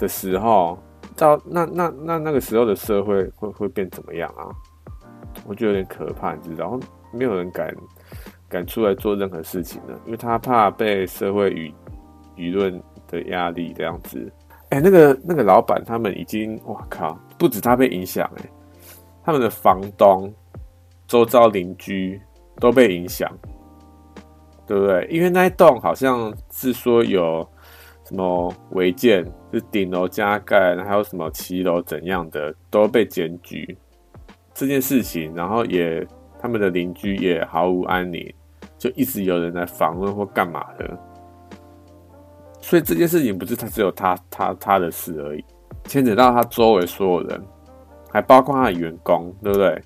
[0.00, 0.76] 的时候，
[1.14, 4.50] 到那那那那个时候的社会会会变怎么样啊？
[5.46, 6.80] 我觉得有点可怕，你知道，
[7.12, 7.72] 没有人敢。
[8.48, 9.96] 敢出来做任何事情呢？
[10.04, 11.72] 因为他怕被社会舆
[12.40, 14.32] 舆论的压力这样子。
[14.70, 18.44] 哎、那个那个老板他们已经，哇靠，不止他被影响，哎，
[19.22, 20.32] 他们的房东、
[21.06, 22.18] 周遭邻居
[22.56, 23.30] 都被影响，
[24.66, 25.06] 对不对？
[25.10, 27.46] 因为那一栋好像是说有
[28.04, 33.76] 什么违建，是顶楼加盖，还有什么骑楼怎样的都被检举
[34.54, 36.06] 这件事情，然后也
[36.40, 38.32] 他们的邻居也毫无安宁。
[38.78, 40.98] 就一直有人来访问或干嘛的，
[42.60, 45.44] 所以这件事情不是他只有他他他的事而已，
[45.84, 47.42] 牵扯到他周围所有人，
[48.10, 49.82] 还包括他的员工，对不对？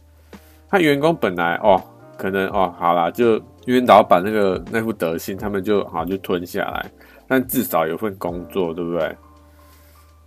[0.69, 1.81] 他员工本来哦，
[2.19, 6.91] 可能哦，好啦，就因为老板那个那副德行，他们就好就吞下来，
[7.29, 9.17] 但至少有份工作，对不对？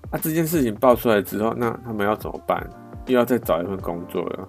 [0.10, 2.66] 那、啊、这件事情爆出来之后，那他们要怎么办？
[3.08, 4.48] 又要再找一份工作了。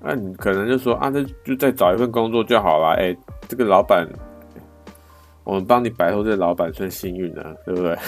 [0.00, 2.94] 那、你可能就说啊，那就再找一份工作就好了。
[2.98, 3.14] 哎、
[3.48, 4.08] 这个老板，
[5.44, 7.98] 我们帮你摆脱这老板算幸运了，对不对？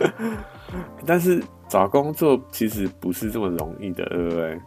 [1.04, 4.60] 但是找工作其实不是这么容易的，对不对？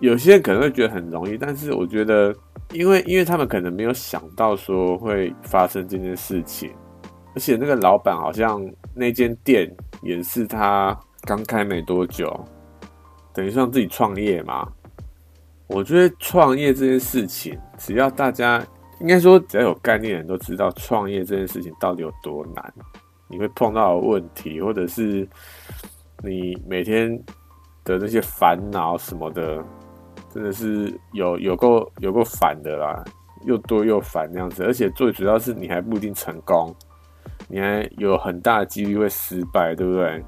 [0.00, 2.34] 有些人可能会觉得很容易，但是我觉得，
[2.72, 6.70] 因为因为他们可能没有想到说会发生这件事情，
[7.34, 8.60] 而且那个老板好像
[8.94, 9.70] 那间店
[10.02, 12.28] 也是他刚开没多久。
[13.32, 14.66] 等于像自己创业嘛？
[15.66, 18.62] 我觉得创业这件事情，只要大家
[19.00, 22.74] 应该说，只要有概念的人都知道创业这件事情到底有多难。
[23.26, 25.26] 你会碰到的问题，或者是
[26.22, 27.10] 你每天
[27.82, 29.64] 的那些烦恼什么的，
[30.32, 33.02] 真的是有有够有够烦的啦，
[33.44, 34.62] 又多又烦那样子。
[34.64, 36.72] 而且最主要是你还不一定成功，
[37.48, 40.22] 你还有很大的几率会失败，对不对？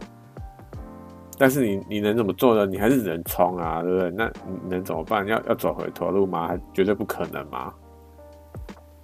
[1.38, 2.64] 但是你你能怎么做呢？
[2.64, 4.11] 你还是只能冲啊，对不对？
[4.11, 5.24] 那你能怎么办？
[5.26, 6.48] 要要走回头路吗？
[6.48, 7.72] 还绝对不可能吗？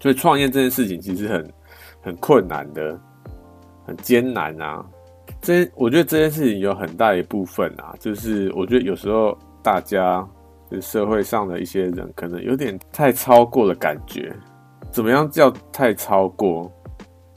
[0.03, 1.53] 所以创业这件事情其实很
[2.03, 2.99] 很困难的，
[3.87, 4.85] 很艰难啊。
[5.41, 10.29] 这我觉得这件事情有很大一部分啊，就是我觉得有时候大家
[10.69, 14.35] 就是社会上的一些人可能有点太超过的感觉。
[14.91, 16.69] 怎么样叫太超过？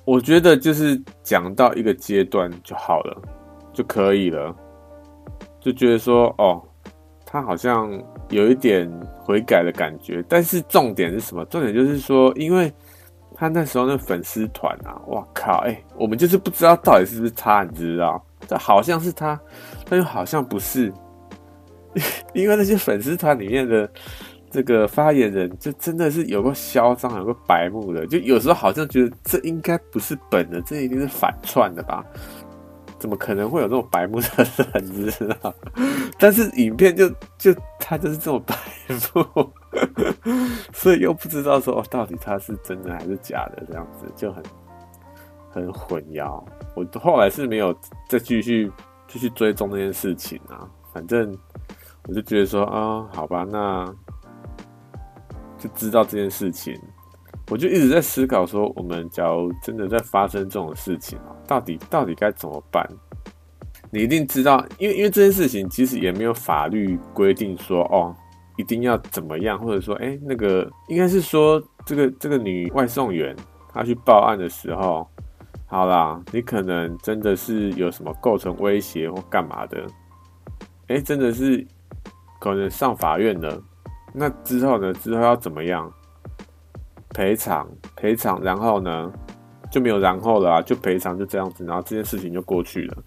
[0.03, 3.21] 我觉得就是讲到一个阶段就好了，
[3.73, 4.55] 就可以了。
[5.59, 6.61] 就觉得说，哦，
[7.25, 7.91] 他好像
[8.29, 11.45] 有一点悔改的感觉，但是重点是什么？
[11.45, 12.71] 重点就是说，因为
[13.35, 18.23] 他那时候那粉丝团啊，哇靠，哎、我们就是不知道到底是不是他，你知道？
[18.47, 19.39] 这好像是他，
[19.89, 20.93] 但又好像不是，
[22.33, 23.89] 因为那些粉丝团里面的
[24.51, 32.05] 这个发言人，就真的是有个嚣张，有个白目的，就有时候好像觉得这应该不是本的，这一定是反串的吧。
[33.05, 34.27] 怎么可能会有这种白目的
[34.73, 35.53] 人，知道？
[36.17, 38.55] 但是影片就就他就是这么白
[39.13, 39.53] 目，
[40.73, 44.43] 所以又不知道说，到底他是真的还是假的，这样子就很
[45.51, 46.43] 很混淆。
[46.73, 47.71] 我后来是没有
[48.09, 48.71] 再继续
[49.07, 51.37] 继续追踪那件事情啊，反正
[52.07, 53.85] 我就觉得说啊、好吧，那
[55.59, 56.75] 就知道这件事情。
[57.49, 62.87] 我就一直在思考说，我们假如真的在发生这种事情，到底到底该怎么办？
[63.91, 68.13] 你一定知道，因为因为这件事情其实也没有法律规定说哦，
[68.57, 73.35] 一定要怎么样，或者说，哎，那个应该是说，这个这个女外送员
[73.71, 75.07] 她去报案的时候，
[75.67, 79.85] 好啦，你可能真的是有什么构成威胁或干嘛的，
[80.87, 81.65] 哎，真的是
[82.39, 83.61] 可能上法院了，
[84.13, 84.91] 那之后呢？
[84.93, 85.89] 之后要怎么样？
[87.15, 89.09] 赔偿赔偿，然后呢
[89.71, 92.97] 就没有然后了啊，就赔偿就这样子，然后这件事情就过去了。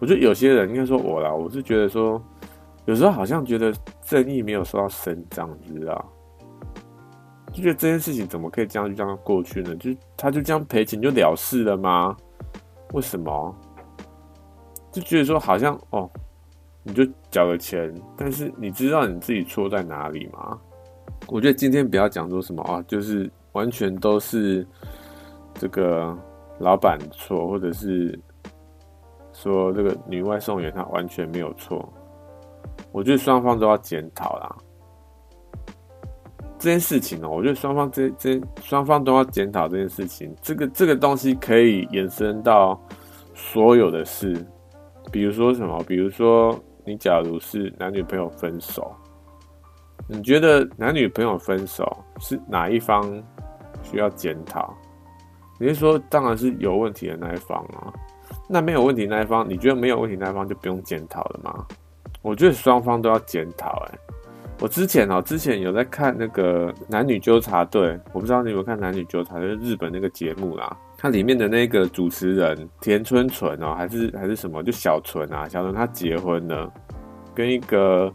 [0.00, 2.20] 我觉得有些人应该说我啦，我是觉得说，
[2.84, 6.12] 有时候好像觉得正义没有受到伸张，你知道？
[7.52, 9.74] 就觉得这件事情怎么可以这样就这样过去呢？
[9.76, 12.16] 就他就这样赔钱就了事了吗？
[12.92, 13.54] 为什么？
[14.90, 16.10] 就觉得说好像哦，
[16.82, 20.58] 你就缴了钱，但是你知道你自己错在哪里吗？
[21.28, 24.66] 我觉得今天不要讲说什么啊，就是完全都是
[25.54, 26.16] 这个
[26.58, 28.18] 老板错，或者是
[29.32, 31.92] 说这个女外送员她完全没有错。
[32.92, 34.56] 我觉得双方都要检讨啦。
[36.58, 40.34] 这件事情呢，我觉得双方这这双方都要检讨这件事情。
[40.40, 42.80] 这个这个东西可以延伸到
[43.34, 44.34] 所有的事，
[45.12, 45.82] 比如说什么？
[45.86, 48.90] 比如说你假如是男女朋友分手，
[50.08, 53.22] 你觉得男女朋友分手是哪一方
[53.82, 54.72] 需要检讨？
[55.58, 57.92] 你是说当然是有问题的那一方啊？
[58.48, 61.66] 那没有问题那一方，你觉得没有问题那一方就不用检讨了吗？
[62.22, 63.84] 我觉得双方都要检讨。
[63.88, 63.98] 哎，
[64.60, 70.76] 我之前哦，之前有在看那个男女纠察队，我不知道你有没有看男女纠察队，日本那个节目啦。
[70.98, 76.72] 它里面的那个主持人田村淳哦，还是还是什么，就小纯啊，小纯他结婚了，
[77.34, 78.12] 跟一个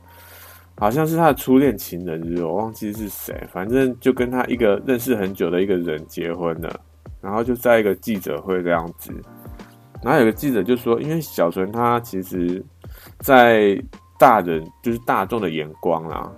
[0.81, 6.79] 好像是他的初恋情人，是我忘记是谁，反正就跟他一个认识很久的一个人结婚了，
[7.21, 9.13] 然后就在一个记者会这样子，
[10.01, 12.65] 然后有个记者就说，因为小纯他其实，
[13.19, 13.79] 在
[14.17, 16.31] 大人就是大众的眼光啦，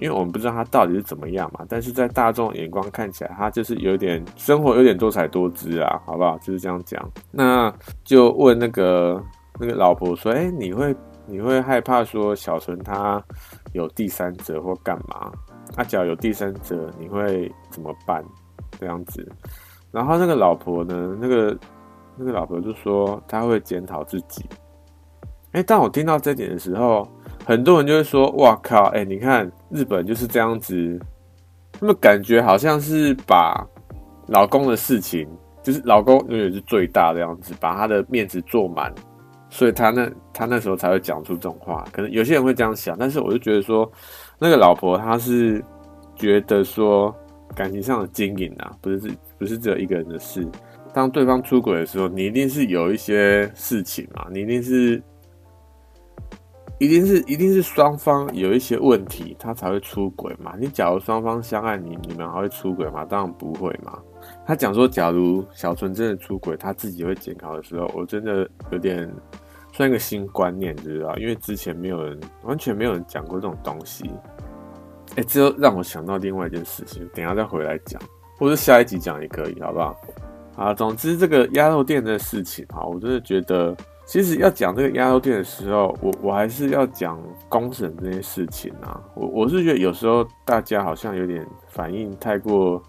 [0.00, 6.38] 因为我们不知道他到底是怎么样嘛，但是在大众眼光看起来，他就是有点生活有点多彩多姿啊，好不好？
[6.38, 7.06] 就是这样讲。
[7.30, 7.70] 那
[8.04, 9.22] 就问那个
[9.60, 13.22] 那个老婆说：“哎、你会你会害怕说小纯他
[13.72, 15.32] 有第三者或干嘛？
[15.74, 18.24] 他只要有第三者，你会怎么办？
[18.78, 19.26] 这样子。”
[19.90, 21.58] 然后那个老婆呢，那个
[22.16, 24.44] 那个老婆就说：“他会检讨自己。”
[25.52, 27.06] 哎，当我听到这点的时候，
[27.44, 28.84] 很多人就会说：“哇靠！
[28.94, 30.98] 哎，你看日本就是这样子，
[31.72, 33.62] 他们感觉好像是把
[34.28, 35.28] 老公的事情，
[35.62, 38.90] 就是老公永远是最大的样子，把他的面子做满，
[39.52, 41.84] 所以他那他那时候才会讲出这种话。
[41.92, 43.90] 可能有些人会这样想，但是我就觉得说，
[44.38, 45.62] 那个老婆她是
[46.16, 47.14] 觉得说
[47.54, 50.48] 感情上的经营啊，不是不是只有一个人的事。
[50.94, 55.00] 当对方出轨的时候，你一定是有一些事情嘛，你一定是。”
[56.78, 60.56] 一定是一定是双方有一些问题，他才会出轨嘛。
[60.58, 63.04] 你假如双方相爱，你你们还会出轨吗？
[63.04, 63.96] 当然不会嘛。
[64.44, 69.08] 他讲说，假如小纯真的出轨，他自己会检讨的时候，我真的有点
[69.72, 71.16] 算一个新观念，知道？
[71.16, 74.04] 因为之前没有人完全没有人讲过这种东西。
[75.10, 78.00] 哎、欸，这又让我想到另外一件事情，等下再回来讲，
[78.38, 79.96] 或者下一集讲也可以，好不好？
[80.54, 83.76] 好，总之这个鸭肉店的事情，啊，我真的觉得。
[84.04, 89.00] 其实要讲这个鸭肉店的时候，我我还是要讲公审这件事情啊。
[89.14, 92.82] 我我是觉得有时候大家好像有点反应太过，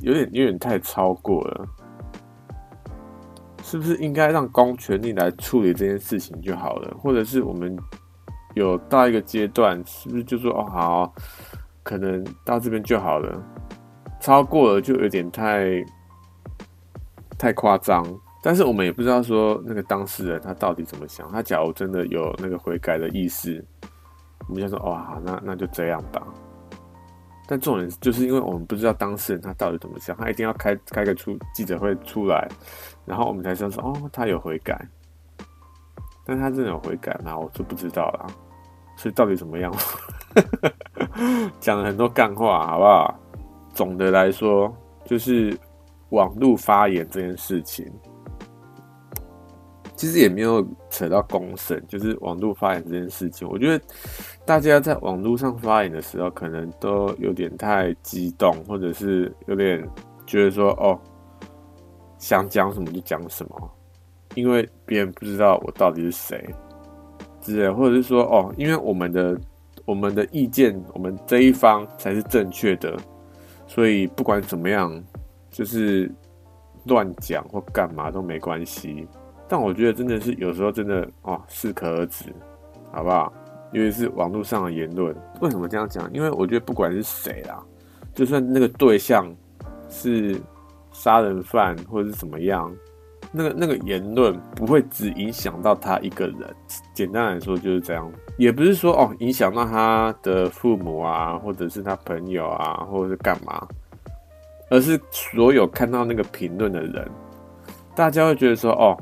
[0.00, 1.66] 有点有点太超过了，
[3.64, 6.94] 是不是应该让公权力来处理这件事情就好了？
[6.98, 7.74] 或者是我们
[8.54, 11.14] 有到一个阶段，是不是就说哦好，
[11.82, 13.42] 可能到这边就好了？
[14.20, 15.82] 超过了就有点太
[17.38, 18.04] 太夸张。
[18.42, 21.26] 但是我们也不知道说那个当事人他到底怎么想。
[21.32, 23.64] 他假如真的有那个悔改的意思，
[24.46, 26.22] 我们就说哇，那那就这样吧。
[27.46, 32.48] 但重点就是因为我们不知道当事人他到底怎么想，他一定要开开个出记者会出来，
[33.04, 34.78] 然后我们才知道说哦，他有悔改。
[36.26, 37.36] 但他真的有悔改吗？
[37.38, 38.26] 我就不知道了。
[38.96, 39.70] 所以到底怎么样？
[41.60, 43.14] 讲了很多干话，好不好？
[43.74, 45.54] 总的来说，就是
[46.10, 47.92] 网络发言这件事情。
[50.04, 53.48] 其实也没有扯到公审，就是网络发言这件事情。
[53.48, 53.82] 我觉得
[54.44, 59.82] 大家在网络上发言的时候，可能都有点太激动，或者是有点
[60.26, 61.00] 觉得说哦，
[62.18, 63.70] 想讲什么就讲什么，
[64.34, 66.54] 因为别人不知道我到底是谁
[67.40, 69.40] 之类，或者是说哦，因为我们的
[69.86, 72.94] 我们的意见，我们这一方才是正确的，
[73.66, 75.02] 所以不管怎么样，
[75.50, 76.12] 就是
[76.84, 79.08] 乱讲或干嘛都没关系。
[79.54, 82.24] 但我觉得真的是有时候真的哦，适可而止，
[82.90, 83.32] 好不好？
[83.72, 86.12] 因为是网络上的言论，为什么这样讲？
[86.12, 87.62] 因为我觉得不管是谁啦，
[88.12, 89.32] 就算那个对象
[89.88, 90.40] 是
[90.90, 92.74] 杀人犯或者是怎么样，
[93.30, 96.36] 那个那个言论不会只影响到他一个人。
[96.92, 103.64] 简单来说就是这样，也不是说哦影响到他的父母啊，或者是他朋友啊，或者是干嘛，
[104.68, 107.08] 而是所有看到那个评论的人，
[107.94, 108.98] 大家会觉得说哦。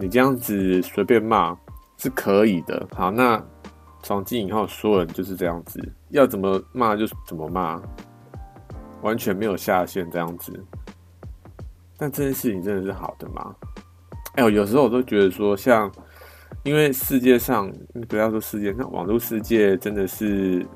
[0.00, 1.54] 你这样子随便骂
[1.98, 2.88] 是可以的。
[2.96, 3.40] 好，那
[4.02, 5.78] 从今以后，所有人就是这样子，
[6.08, 7.78] 要怎么骂就怎么骂，
[9.02, 10.58] 完全没有下限这样子。
[11.98, 13.54] 但这件事情真的是好的吗？
[14.36, 15.92] 哎呦，有时候我都觉得说，像
[16.62, 17.70] 因为世界上
[18.08, 20.66] 不要说世界，像网络世界真的是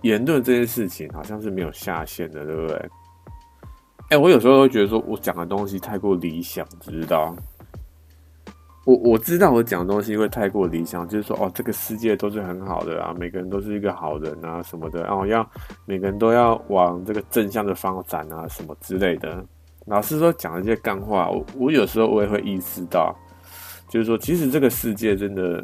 [0.00, 2.90] 言论这件事情，好像是没有下限的，对不对？
[4.08, 7.36] 哎，我有时候会觉得说我讲的东西太过理想，知道？
[8.86, 15.48] 我我知道我讲的东西会太过理想，就是说哦，这个世界都是很好的啊，每个人都是一个好人啊什么的，然后要
[15.84, 19.44] 每个人都要往这个正向的发展啊什么之类的。
[19.84, 23.14] 老实说，讲一些干话，我我有时候我也会意识到，
[23.88, 25.62] 就是说，其实这个世界真的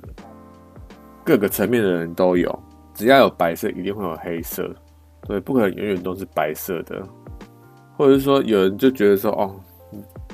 [1.24, 2.62] 各个层面的人都有，
[2.92, 4.70] 只要有白色，一定会有黑色，
[5.22, 7.02] 对，不可能永远都是白色的。
[7.96, 9.56] 或者是说，有人就觉得说，哦。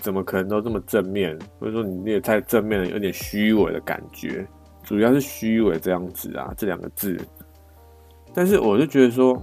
[0.03, 1.39] 怎么可能都这么正面？
[1.61, 4.45] 或者说你也太正面了，有点虚伪的感觉。
[4.83, 7.17] 主要是虚伪这样子啊，这两个字。
[8.35, 9.41] 但是我就觉得说，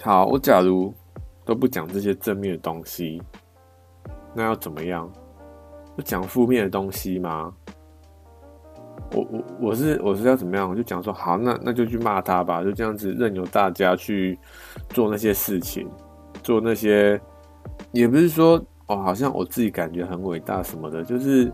[0.00, 0.94] 好，我假如
[1.44, 3.20] 都不讲这些正面的东西，
[4.32, 5.10] 那要怎么样？
[5.96, 7.52] 不讲负面的东西吗？
[9.12, 10.70] 我我我是我是要怎么样？
[10.70, 14.38] 我就讲说好，那那就去骂他吧，就这样子任由大家去
[14.90, 15.90] 做那些事情，
[16.44, 17.20] 做那些，
[17.90, 18.64] 也不是说。
[18.86, 21.50] 哦，好像我自己感觉很伟大什么的，就是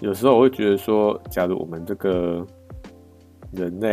[0.00, 2.44] 有时候我会觉得说，假如我们这个
[3.52, 3.92] 人类，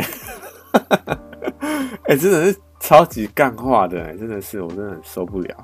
[2.04, 5.56] 哎、欸，真的是超级干话的，真的是，我真的很受不了，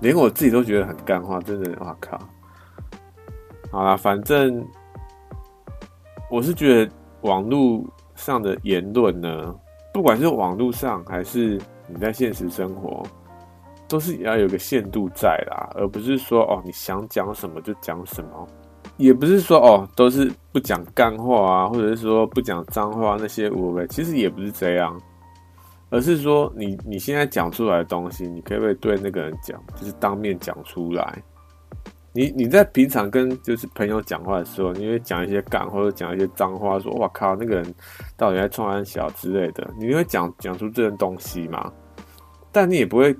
[0.00, 2.18] 连我自己都觉得很干话，真的，哇靠！
[3.72, 4.64] 好啦，反正
[6.30, 6.92] 我是觉得
[7.22, 7.84] 网络
[8.14, 9.54] 上的言论呢，
[9.92, 13.02] 不管是网络上还是你在现实生活。
[13.92, 18.48] 都是要有个限度在啦，而不是说哦，你想讲什么就讲什么，
[18.96, 24.98] 也不是说哦，都是不讲干话啊，或者是说不讲脏话那些无谓，其实也不是这样，
[25.90, 31.22] 而是说你你现在讲出来的东西，你可不可以对那个人讲，就是当面讲出来。
[32.14, 37.74] 你你在平常跟就是朋友讲话的时候，你会讲一些干或者讲一些脏话，说哇靠，那个人
[38.16, 41.70] 到底在冲三小之类的，你会讲讲出这件东西吗？
[42.50, 43.14] 但你也不会。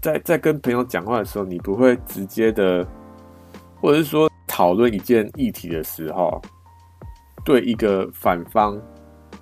[0.00, 2.86] 在在跟朋友讲话的时候，你不会直接的，
[3.80, 6.40] 或者是说讨论一件议题的时候，
[7.44, 8.80] 对一个反方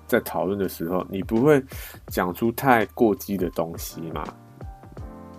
[0.05, 1.63] 在讨论的时候，你不会
[2.07, 4.23] 讲出太过激的东西嘛？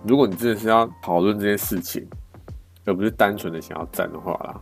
[0.03, 2.03] 如果你真的是要讨论这件事情，
[2.85, 4.59] 而不是单纯的想要赞的话啦，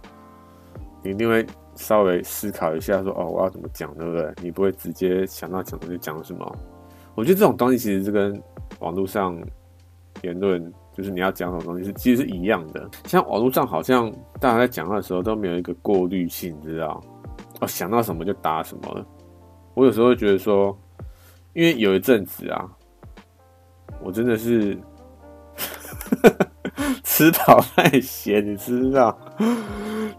[1.01, 4.33] 你一定会稍微思考一下说，哦，我要怎么讲，对不对？
[4.43, 6.57] 你不会直接想到讲就讲什么。
[7.15, 8.41] 我觉得这种东西其实是跟
[8.79, 9.41] 网络上。
[10.21, 17.01] 言论就是你要讲什么东西是其实是一样的，像网络上好像大家在讲话的时候都没有一个过滤性，你知道？
[17.61, 19.05] 哦，想到什么就答什么。
[19.75, 20.77] 我有时候会觉得说，
[21.53, 22.69] 因为有一阵子啊，
[24.03, 24.77] 我真的是
[27.03, 29.17] 吃饱太闲，你知道？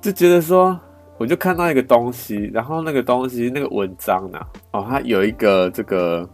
[0.01, 0.79] 就觉得说，
[1.19, 6.29] 我就看到一个东西，然后那个东西那个文章呢、啊，哦，它有一个这个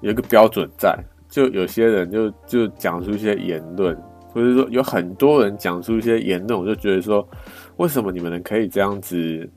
[0.00, 0.98] 有一个标准在。
[1.30, 3.96] 就有些人就就讲出一些言论，
[4.32, 7.26] 或者说有很多人讲出一些言论，我就觉得说，
[7.76, 9.48] 为什么你们能可以这样子，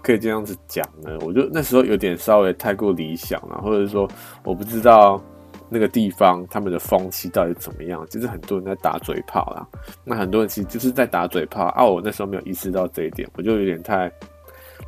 [0.00, 1.18] 可以这样子讲呢？
[1.26, 4.08] 我就那时候有点稍微太过理想了，或者说
[4.44, 5.20] 我不知道
[5.68, 9.66] 那个地方他们的风气到底怎么样，就是很多人在打嘴炮啦。
[10.04, 14.08] 那很多人其实就是在打嘴炮啊，我那时候没有意识到这一点，我就有点太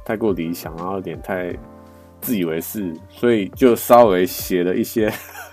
[0.04, 1.52] 太过理想，然后有点太
[2.20, 5.12] 自以为是，所以就稍微写了一些。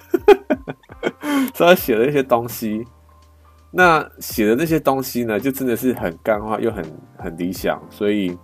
[1.53, 2.85] 所以写了一些东西，
[3.71, 6.83] 那写的那些东西呢，就真的是很干话又很
[7.17, 8.37] 很理想，所以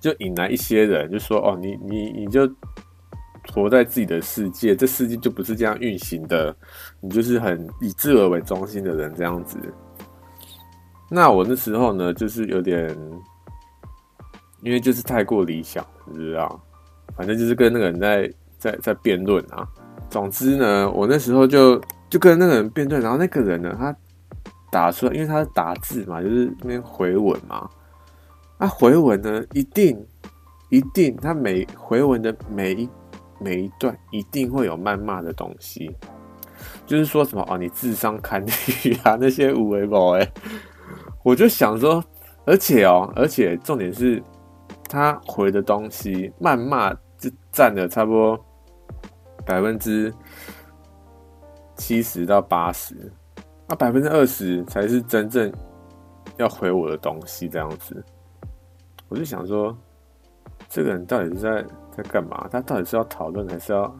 [0.00, 2.48] 就引来一些人就说：“哦，你你你就
[3.52, 6.56] 活在自己的世界，这世界就不是这样运行的，
[7.00, 9.58] 你就是很以自我为中心的人这样子。”
[11.10, 12.88] 那我那时候呢，就是有点，
[14.62, 16.60] 因为就是太过理想，你知道，
[17.14, 19.68] 反正就是跟那个人在在在辩论啊。
[20.14, 21.76] 总之呢，我那时候就
[22.08, 23.92] 就跟那个人辩论，然后那个人呢，他
[24.70, 27.68] 打出来，因为他是打字嘛，就是那边回文嘛。
[28.56, 30.06] 他回文呢，一定
[30.70, 32.88] 一定，他每回文的每一
[33.40, 35.90] 每一段，一定会有谩骂的东西，
[36.86, 40.32] 就是说什么哦，你智商堪虑啊， 那些无为宝哎，
[41.24, 42.00] 我就想说，
[42.44, 44.22] 而且哦，而且重点是，
[44.88, 48.40] 他回的东西谩骂就占了差不多。
[49.44, 50.12] 百分之
[51.76, 52.94] 七十到八十，
[53.68, 55.52] 那百分之二十才是真正
[56.36, 57.48] 要回我的东西。
[57.48, 58.02] 这样子，
[59.08, 59.76] 我就想说，
[60.68, 62.48] 这个人到底是在在干嘛？
[62.50, 63.96] 他到底是要讨论，还是要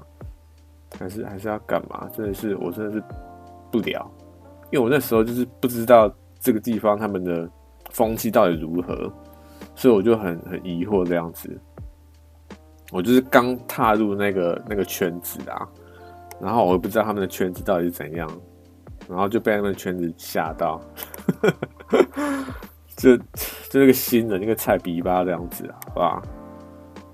[0.99, 2.09] 还是还是要干嘛？
[2.12, 3.03] 真的是我真的是
[3.70, 4.11] 不了，
[4.70, 7.49] 因为我那时候就是不知道这个地方他们的
[7.90, 9.12] 风气到底如何，
[9.74, 11.51] 所以我就很很疑惑这样子。
[12.95, 15.66] 我就是刚踏入那个那个圈子啊，
[16.40, 18.30] 然后我也不知道他们的圈子到底是怎样，
[19.09, 20.80] 然后就被他们的圈子吓到，
[22.97, 26.22] 就就那个新人那个菜逼吧这样子啊，好吧？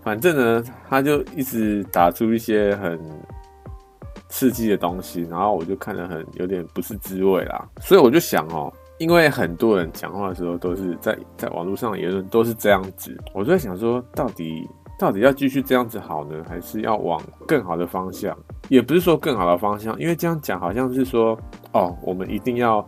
[0.02, 3.00] 反正呢，他就一直打出一些很
[4.28, 7.66] 刺激的东西，然后我就看得很有点不是滋味啦。
[7.80, 14.68] 所以我就想哦，因为很多人讲话的时候都是在在网络上言论都是这样子，我就在想说，到底。
[15.00, 18.36] 到底要继续这样子好呢，还是要往更好的方向？
[18.68, 21.34] 也不是说更好的方向，因为这样讲好像是说，
[21.72, 22.86] 哦，我们一定要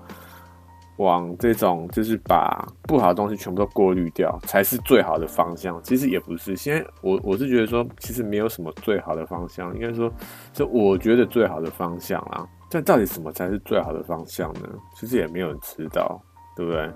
[0.99, 5.83] 往这种就是把不好的东西全部都过滤掉，才是最好的方向。
[5.83, 10.13] 其实也不是，现在我我是觉得说，其实没有什么最好的方向，应该说
[10.53, 12.47] 是我觉得最好的方向啦。
[12.71, 14.69] 但到底什么才是最好的方向呢？
[14.95, 16.21] 其实也没有人知道，
[16.55, 16.91] 对不对？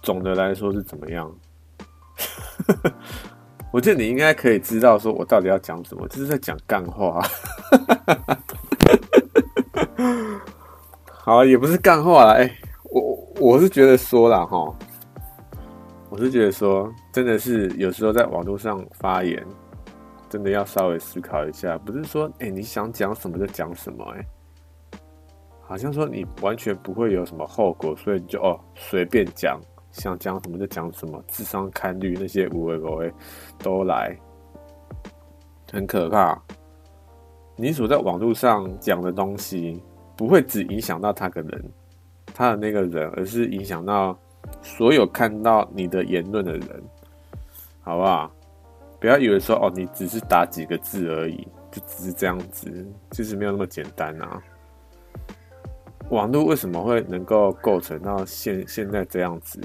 [0.00, 1.28] 总的来说是怎么样？
[3.78, 7.16] 我觉得你应该可以知道，说我到底要讲什么，就是在讲干话。
[11.06, 12.52] 好，也不是干话啦，哎、
[12.90, 14.74] 我我是觉得说啦哈，
[16.10, 19.46] 我是觉得说，真的是有时候在网络上发言，
[20.28, 24.26] 真的要稍微思考一下，不是说，哎、你想讲什么就讲什么、欸，哎，
[25.62, 29.60] 好像说你完全不会有什么后果，所以你就哦随便讲。
[29.98, 33.12] 想讲什么就讲什么，智商堪虑那些无为无为
[33.58, 34.16] 都来，
[35.70, 36.40] 很可怕。
[37.56, 39.82] 你所在网络上讲的东西，
[40.16, 41.64] 不会只影响到他个人，
[42.26, 44.16] 他的那个人，而是影响到
[44.62, 46.82] 所有看到你的言论的人，
[47.80, 48.30] 好不好？
[49.00, 54.40] 不要以为说哦，你只是打几个字而已，就只是这样子，其实没有那么简单啊。
[56.10, 59.60] 网络为什么会能够构成到现现在这样子？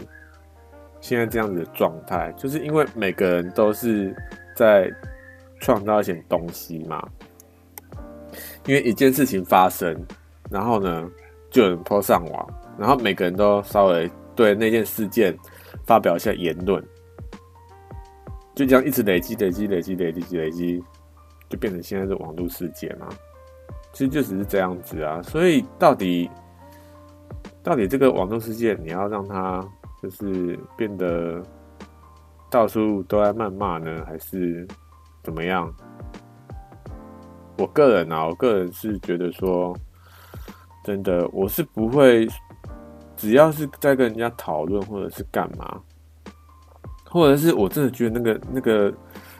[1.03, 4.15] 现在这样子的状态，就是因为每个人都是
[4.55, 4.89] 在
[5.59, 7.05] 创造一些东西嘛。
[8.65, 9.93] 因为一件事情发生，
[10.49, 11.05] 然后呢，
[11.51, 15.37] 就有人 po 上网，然后每个人都稍微对那件事件
[15.85, 16.81] 发表一下言论，
[18.55, 20.81] 就这样一直累积、累积、累积、累积、累积，
[21.49, 23.09] 就变成现在的网络世界嘛。
[23.91, 25.21] 其实就只是这样子啊。
[25.21, 26.31] 所以到底，
[27.61, 29.61] 到底这个网络世界，你要让它。
[30.03, 31.41] 就是变得
[32.51, 34.67] 到处都在谩骂呢，还是
[35.23, 35.73] 怎么样？
[37.57, 39.73] 我个人啊，我个人是觉得说，
[40.83, 42.27] 真的，我是不会，
[43.15, 45.81] 只要是在跟人家讨论或者是干嘛，
[47.09, 48.93] 或者是我真的觉得那个那个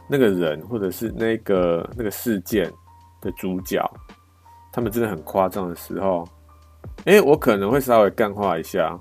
[0.08, 2.72] 那个人，或者是那个那个事件
[3.20, 3.84] 的主角，
[4.72, 6.26] 他们真的很夸张的时候，
[7.04, 8.98] 哎，我可能会稍微干话一下。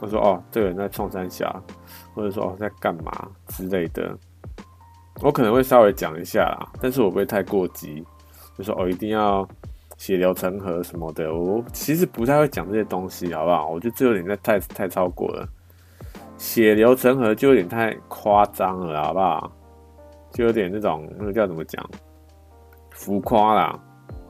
[0.00, 1.62] 我说哦，这个人在冲三小，
[2.14, 4.16] 或者说哦在干嘛之类的，
[5.20, 8.02] 我可能会稍微讲一下啦，但是我不会太过激，
[8.56, 9.46] 就说哦一定要
[9.98, 13.68] 血流成河什么的，我其实不太会讲这些东西，好不好？
[13.68, 15.46] 我觉得这有点在太太超过了，
[16.38, 19.52] 血流成河就有点太夸张了，好不好？
[20.32, 21.84] 就有点那种那个叫怎么讲，
[22.92, 23.78] 浮夸啦，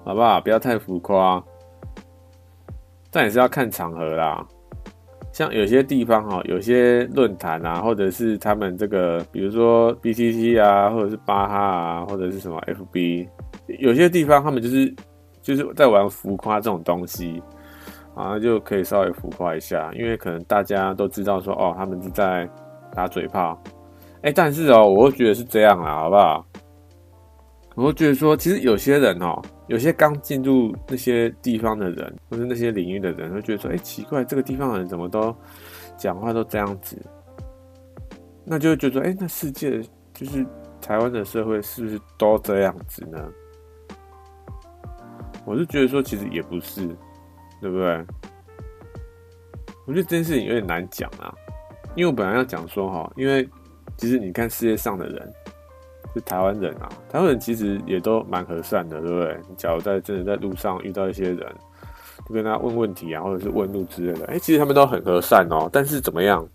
[0.04, 0.40] 好不好？
[0.40, 1.40] 不要太浮夸，
[3.10, 4.44] 但也是要看场合啦。
[5.32, 13.28] 像有些地方哈，有些论坛啊，或者是他们这个，比如说 BTC 啊，或者是巴哈啊，或者是什么 FB，
[13.78, 14.92] 有些地方他们就是
[15.40, 17.40] 就是在玩浮夸这种东西
[18.14, 22.48] 啊，就可以稍微浮夸一下，因为可能大家都知道说哦，他们是在
[22.94, 23.56] 打嘴炮，
[24.22, 26.44] 哎、但是哦，我会觉得是这样啦，好不好？
[27.76, 29.40] 我会觉得说，其实有些人哦。
[29.70, 35.32] 有些刚进入那些地方的人，或是那些领域的人，会觉得说：“哎、奇怪，这个地方的人怎么都
[35.96, 37.00] 讲话都这样子？”
[38.44, 39.80] 那就会觉得说：“哎、那世界
[40.12, 40.44] 就是
[40.80, 43.32] 台湾的社会是不是都这样子呢？”
[45.46, 46.84] 我是觉得说，其实也不是，
[47.60, 48.04] 对不对？
[49.86, 51.32] 我觉得这件事情有点难讲啊，
[51.94, 53.48] 因为我本来要讲说哈，因为
[53.96, 55.32] 其实你看世界上的人。
[56.14, 59.36] 是台湾人啊，台湾人其实也都蛮和善的，对不对？
[59.48, 61.38] 你假如在真的在路上遇到一些人，
[62.28, 65.68] 就跟他问问题啊，或者是问路之类的，哎、其实他们都很和善哦。
[65.72, 66.46] 但是怎么样？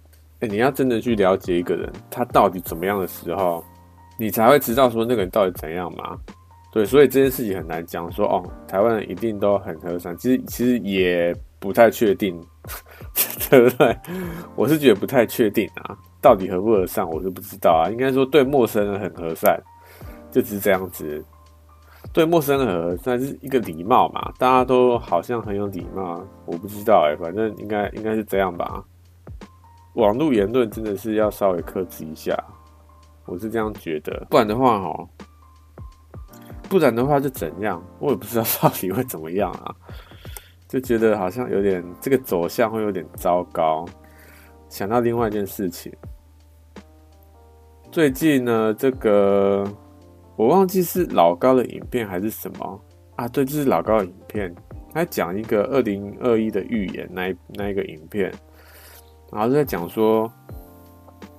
[0.41, 3.63] 哎、你要真的去了解一个人，他到底怎么样的时候，
[4.19, 6.17] 你才会知道说那个人到底怎样嘛？
[6.73, 10.15] 对，所以这件事情很难讲说哦，台湾人一定都很和善。
[10.17, 12.37] 其实其实也不太确定，
[13.49, 13.97] 对不对？
[14.57, 15.97] 我是觉得不太确定啊。
[16.25, 17.85] 到底合不合上，我就不知道啊。
[17.91, 19.61] 应该说对陌生人很和善，
[20.31, 21.23] 就只是这样子。
[22.11, 28.83] 对陌生人很和善是一个礼貌嘛，大家都好像很有礼貌，我不知道哎、反正应该应该是这样吧。
[29.93, 32.35] 网络言论真的是要稍微克制一下，
[33.25, 34.25] 我是这样觉得。
[34.27, 35.07] 不然的话哦，
[36.67, 37.79] 不然的话就怎样？
[37.99, 39.75] 我也不知道到底会怎么样啊。
[40.67, 43.85] 就觉得好像有点这个走向会有点糟糕。
[44.67, 45.93] 想到另外一件事情，
[47.95, 49.65] 最近呢，这个
[50.35, 52.81] 我忘记是老高的影片还是什么
[53.15, 53.25] 啊？
[53.29, 54.53] 对，就是老高的影片，
[54.93, 58.29] 他讲一个二零二一的预言，那那一个影片，
[59.31, 60.29] 然后就在讲说，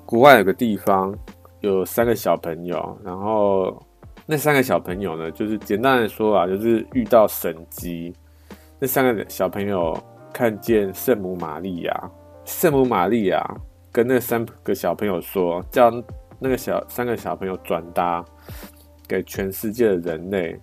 [0.07, 1.15] 国外有个地方
[1.61, 3.79] 有三个小朋友，然后
[4.25, 8.15] 那三个小朋友呢，就是简单的说啊，就是遇到神迹。
[8.79, 9.95] 那三个小朋友
[10.33, 12.11] 看见圣母玛利亚，
[12.47, 13.47] 圣母玛利亚
[13.93, 15.93] 跟那三个小朋友说，叫
[16.39, 18.25] 那个小三个小朋友转达
[19.09, 20.61] 给全世界的人类，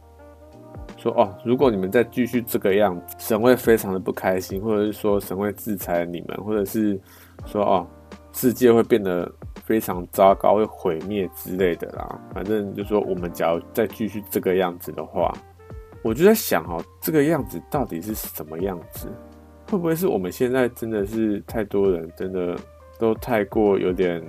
[0.98, 7.00] 说哦，如果你们再继续这个样子，神会非常的不开心，或者是说神会制裁你们，或者是
[7.46, 7.88] 说哦，
[8.32, 9.32] 世界会变得
[9.64, 12.20] 非常糟糕，会毁灭之类的啦。
[12.34, 15.34] 反正就说我们假如再继续这个样子的话。
[16.04, 19.08] 我就在想哦，这个样子到底是什么样子？
[19.72, 22.58] 会不会是我们现在真的是太多人，真的
[23.00, 24.22] 都太过有点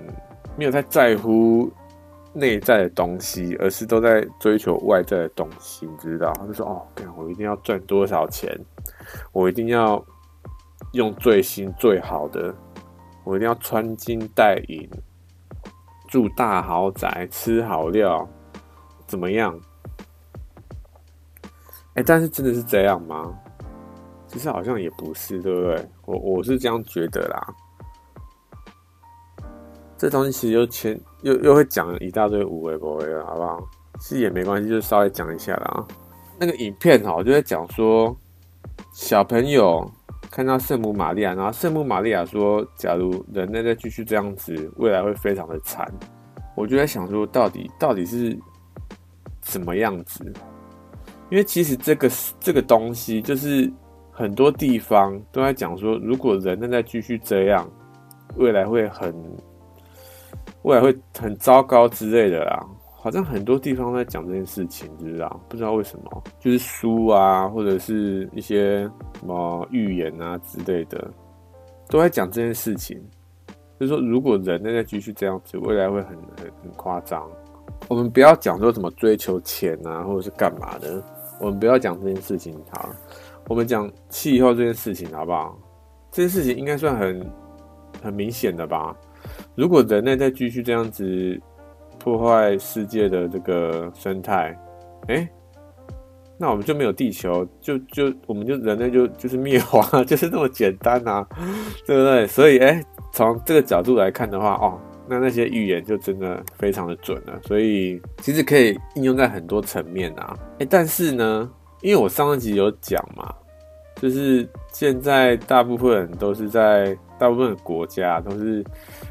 [0.56, 1.70] 没有太在乎
[2.32, 5.86] 内在的东西，而是都在追求外在的东西？
[5.86, 6.32] 你知道？
[6.34, 6.86] 他就说哦，
[7.16, 8.58] 我一定要赚多少钱，
[9.32, 10.04] 我一定要
[10.92, 12.54] 用最新最好的，
[13.24, 14.88] 我一定要穿金戴银，
[16.08, 18.28] 住大豪宅，吃好料，
[19.06, 19.58] 怎么样？
[21.94, 23.32] 哎、但是真的是这样吗？
[24.26, 25.88] 其实好像也不是，对不对？
[26.06, 27.54] 我我是这样觉得啦。
[30.04, 33.66] 这东西其实又前又又会讲一大堆有的没的，好不好？
[33.98, 35.86] 其实也没关系，就稍微讲一下啦。
[36.38, 38.14] 那个影片哈，就在讲说
[38.92, 39.90] 小朋友
[40.30, 45.90] 看到圣母玛利亚，然后圣母玛利亚说，假如人类再继续这样子，未来会非常的惨。
[46.54, 48.38] 我就在想说，到底到底是
[49.40, 50.22] 怎么样子？
[51.30, 53.72] 因为其实这个这个东西，就是
[54.12, 57.66] 很多地方都在讲说，如果人类再继续这样，
[58.36, 59.14] 未来会很，
[60.64, 62.66] 未来会很糟糕之类的啦。
[62.96, 65.40] 好像很多地方在讲这件事情，知不知道？
[65.46, 68.80] 不知道为什么，就是书啊，或者是一些
[69.20, 71.06] 什么预言啊之类的，
[71.88, 72.98] 都在讲这件事情。
[73.78, 77.28] 就是说，如果人类再继续这样子，未来会很很很夸张。
[77.88, 81.02] 我们不要讲说什么追求钱啊，或者是干嘛的。
[81.40, 82.88] 我们不要讲这件事情，好，
[83.48, 85.58] 我们讲气候这件事情，好不好？
[86.10, 87.30] 这件事情应该算很
[88.02, 88.96] 很明显的吧？
[89.54, 91.40] 如果人类再继续这样子
[91.98, 94.56] 破坏世界的这个生态，
[95.08, 95.28] 哎，
[96.38, 101.26] 那我们就没有地球，就就我们就人类就就是灭亡， 就是那么简单啊，
[101.86, 102.26] 对不对？
[102.26, 102.82] 所以，哎，
[103.12, 104.80] 从这个角度来看的话，哦。
[105.06, 110.34] 那那些预言就真的非常的准了，所以其实可以应用在很多层面啊。
[110.58, 111.50] 哎，但是呢，
[111.82, 113.30] 因为我上一集有讲嘛，
[113.96, 118.64] 就是现在大部分人都是在大部分国家都是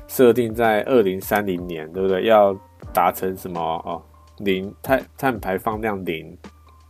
[0.07, 2.25] 设定在二零三零年，对不对？
[2.25, 2.53] 要
[2.93, 4.01] 达成什么哦，
[4.37, 6.37] 零碳碳排放量零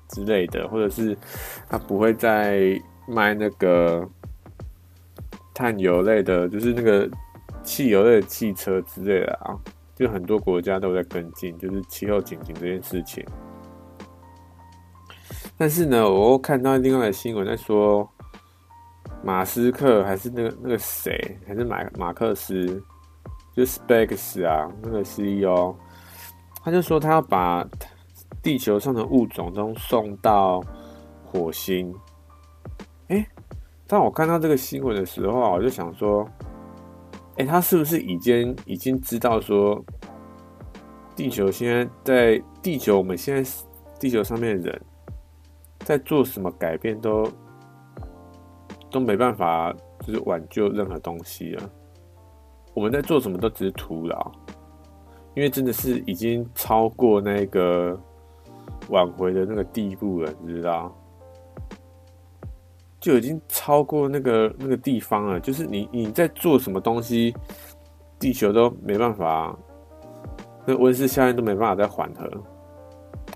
[0.10, 1.18] 之类的，或者是
[1.70, 4.08] 他不会再卖那个
[5.54, 7.10] 碳油类的，就是那个。
[7.66, 9.56] 汽油类的汽车之类的啊，
[9.96, 13.26] 就很多国家都在跟进，就是气候紧急这件事情。
[15.58, 18.06] 但是呢，我又看到另外的新闻在说，
[19.24, 22.84] 马斯克还是那个那个谁，还是马马克思，
[23.56, 25.76] 就 SpaceX 啊，那个 CEO，
[26.64, 27.68] 他就说他要把
[28.42, 30.62] 地球上的物种都送到
[31.26, 31.94] 火星。
[33.08, 33.28] 哎，
[33.88, 36.28] 当我看到这个新闻的时候，我就想说。
[37.36, 39.84] 哎、他是不是已经已经知道说，
[41.16, 43.52] 地球现在在地球，我们现在
[44.00, 44.82] 地球上面的人
[45.80, 47.28] 在做什么改变都
[48.92, 49.74] 都没办法，
[50.06, 51.70] 就是挽救任何东西了。
[52.74, 54.32] 我们在做什么都只是徒劳，
[55.36, 58.00] 因为真的是已经超过那个
[58.90, 60.94] 挽回的那个地步了，你知道？
[63.00, 67.36] 就已经超过那个那个地方了，就是你你在做什么东西，
[68.18, 69.54] 地球都没办法，
[70.66, 72.32] 那温室效应都没办法再缓和。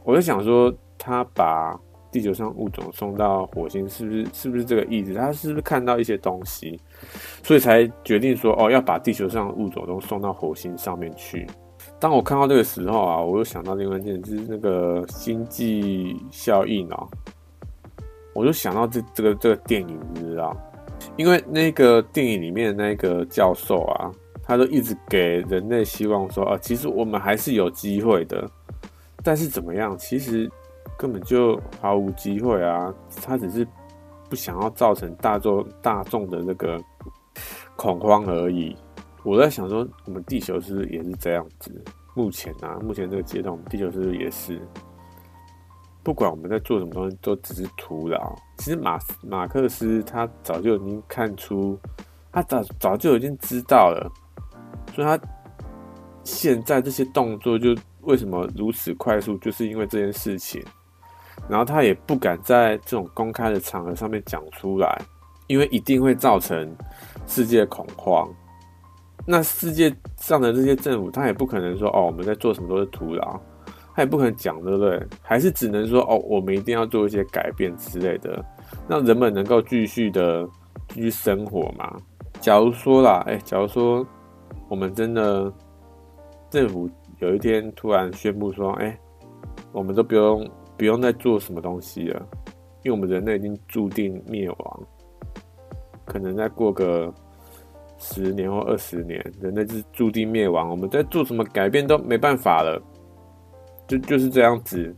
[0.05, 1.77] 我就想说，他把
[2.17, 5.13] 地球上物种送到火星，是不是是不是这个意思？
[5.13, 6.79] 他是不是看到一些东西，
[7.43, 11.45] 所以才决定说哦，要把地球上物种都送到火星上面去？
[11.99, 17.07] 当我看到这个时候啊，我又想到另外一件，就是那个星际效应哦，
[18.33, 20.57] 我就想到这这个这个电影，你知道？
[21.17, 24.11] 因为那个电影里面的那个教授啊，
[24.41, 28.49] 他都一直给人类希望说啊，其实我们还是有机会的。
[29.23, 29.97] 但是怎么样？
[29.97, 30.49] 其实
[30.97, 32.93] 根本就毫无机会啊！
[33.23, 33.65] 他只是
[34.29, 36.81] 不想要造成大众大众的那个
[37.75, 38.75] 恐慌而已。
[39.23, 41.71] 我在想说，我们地球是不是也是这样子？
[42.15, 44.59] 目前啊，目前这个阶段，我们地球是不是也是？
[46.01, 48.35] 不管我们在做什么东西，都只是徒劳。
[48.57, 51.77] 其实马马克思他早就已经看出，
[52.31, 54.11] 他早早就已经知道了，
[54.95, 55.19] 所以他
[56.23, 60.63] 现在这些动作就为什么如此快速，就是因为这件事情。
[61.49, 65.01] 然后他也不敢在这种公开的场合上面讲出来，
[65.47, 66.75] 因为一定会造成
[67.25, 68.27] 世界恐慌。
[69.25, 73.39] 那世界上的这些政府，他也不可能说哦，我们在做什么都是徒劳，
[73.93, 75.05] 他也不可能讲，对不对？
[75.21, 78.43] 还是只能说哦，我们一定要做一些改变之类的，
[78.87, 80.47] 让人们能够继续的
[80.89, 81.97] 继续生活嘛。
[82.39, 84.05] 假如说啦，哎，假如说
[84.69, 85.51] 我们真的
[86.49, 86.89] 政府
[87.19, 88.97] 有一天突然宣布说，哎，
[89.73, 92.27] 我们都不用 不用再做什么东西了，
[92.83, 94.83] 因为我们人类已经注定灭亡，
[96.05, 97.13] 可能再过个。
[97.99, 100.69] 十年或二十年，人类是注定灭亡。
[100.69, 102.79] 我们在做什么改变都没办法了，
[103.87, 104.95] 就就是这样子。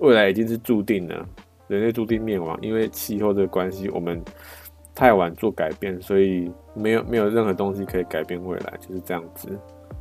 [0.00, 1.24] 未来已经是注定了，
[1.68, 4.20] 人类注定灭亡，因为气候的关系，我们
[4.92, 9.48] 太晚做改变，所以没有没有任何东西可以改变未来，就是这样子。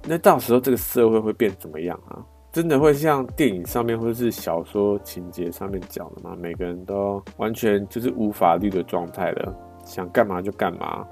[0.08, 2.26] 那到时候这个社会会变怎么样啊？
[2.52, 6.36] 真的会像电影上面或者是小说情节上面讲的吗？
[6.38, 11.08] 每个人都完全就是无法律的状态了，想干嘛就干嘛。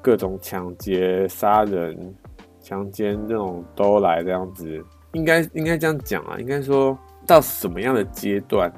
[0.00, 2.14] 各种抢劫、杀人、
[2.58, 4.82] 强奸这种都来这样子，
[5.12, 8.72] 应该应该这样讲啊，应该说到什么样的阶段，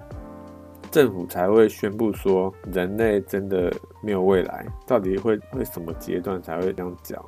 [0.91, 4.67] 政府才会宣布说人类真的没有未来？
[4.85, 7.25] 到底会会什么阶段才会这样讲？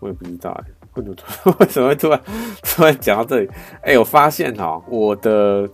[0.00, 0.64] 我也不知道哎、
[0.94, 2.20] 为什么为什么会突然
[2.62, 3.48] 突然讲到这里？
[3.82, 5.68] 哎、我发现哈，我的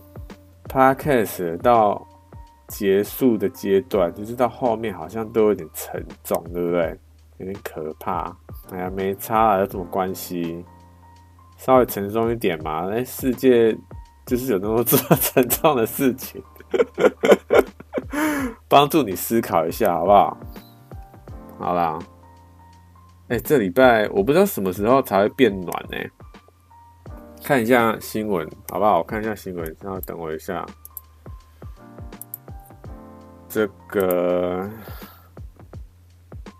[0.69, 2.05] podcast 到
[2.67, 6.99] 结束的阶段，就是到后面好像都有点沉重，对不对？
[7.37, 8.35] 有点可怕，
[8.71, 10.65] 哎呀，没差啊，有什么关系？
[11.57, 12.89] 稍微沉重一点嘛。
[12.91, 13.75] 哎，世界
[14.25, 16.41] 就是有那么多沉重的事情，
[18.67, 20.37] 帮助你思考一下，好不好？
[21.59, 21.97] 好啦，
[23.29, 25.97] 哎，这礼拜我不知道什么时候才会变暖呢？
[27.43, 28.99] 看一下新闻，好不好？
[28.99, 30.65] 我看一下新闻，然后等我一下，
[33.47, 34.69] 这个。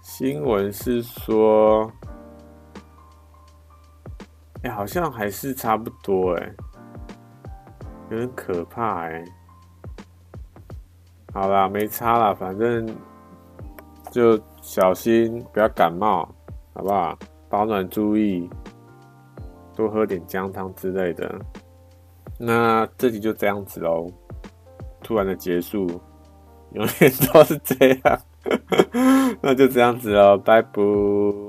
[0.02, 1.92] 新闻是说，
[4.64, 6.54] 哎、好像还是差不多，哎，
[8.10, 9.24] 有点可怕，哎。
[11.32, 12.88] 好啦，没差啦，反正
[14.10, 16.28] 就小心，不要感冒，
[16.78, 17.18] 好不好？
[17.50, 18.48] 保暖注意，
[19.76, 21.34] 多喝点姜汤之类的。
[22.38, 24.08] 那这集就这样子喽，
[25.02, 25.88] 突然的结束，
[26.74, 28.20] 永远都是这样。
[29.42, 31.47] 那就这样子喽，拜拜。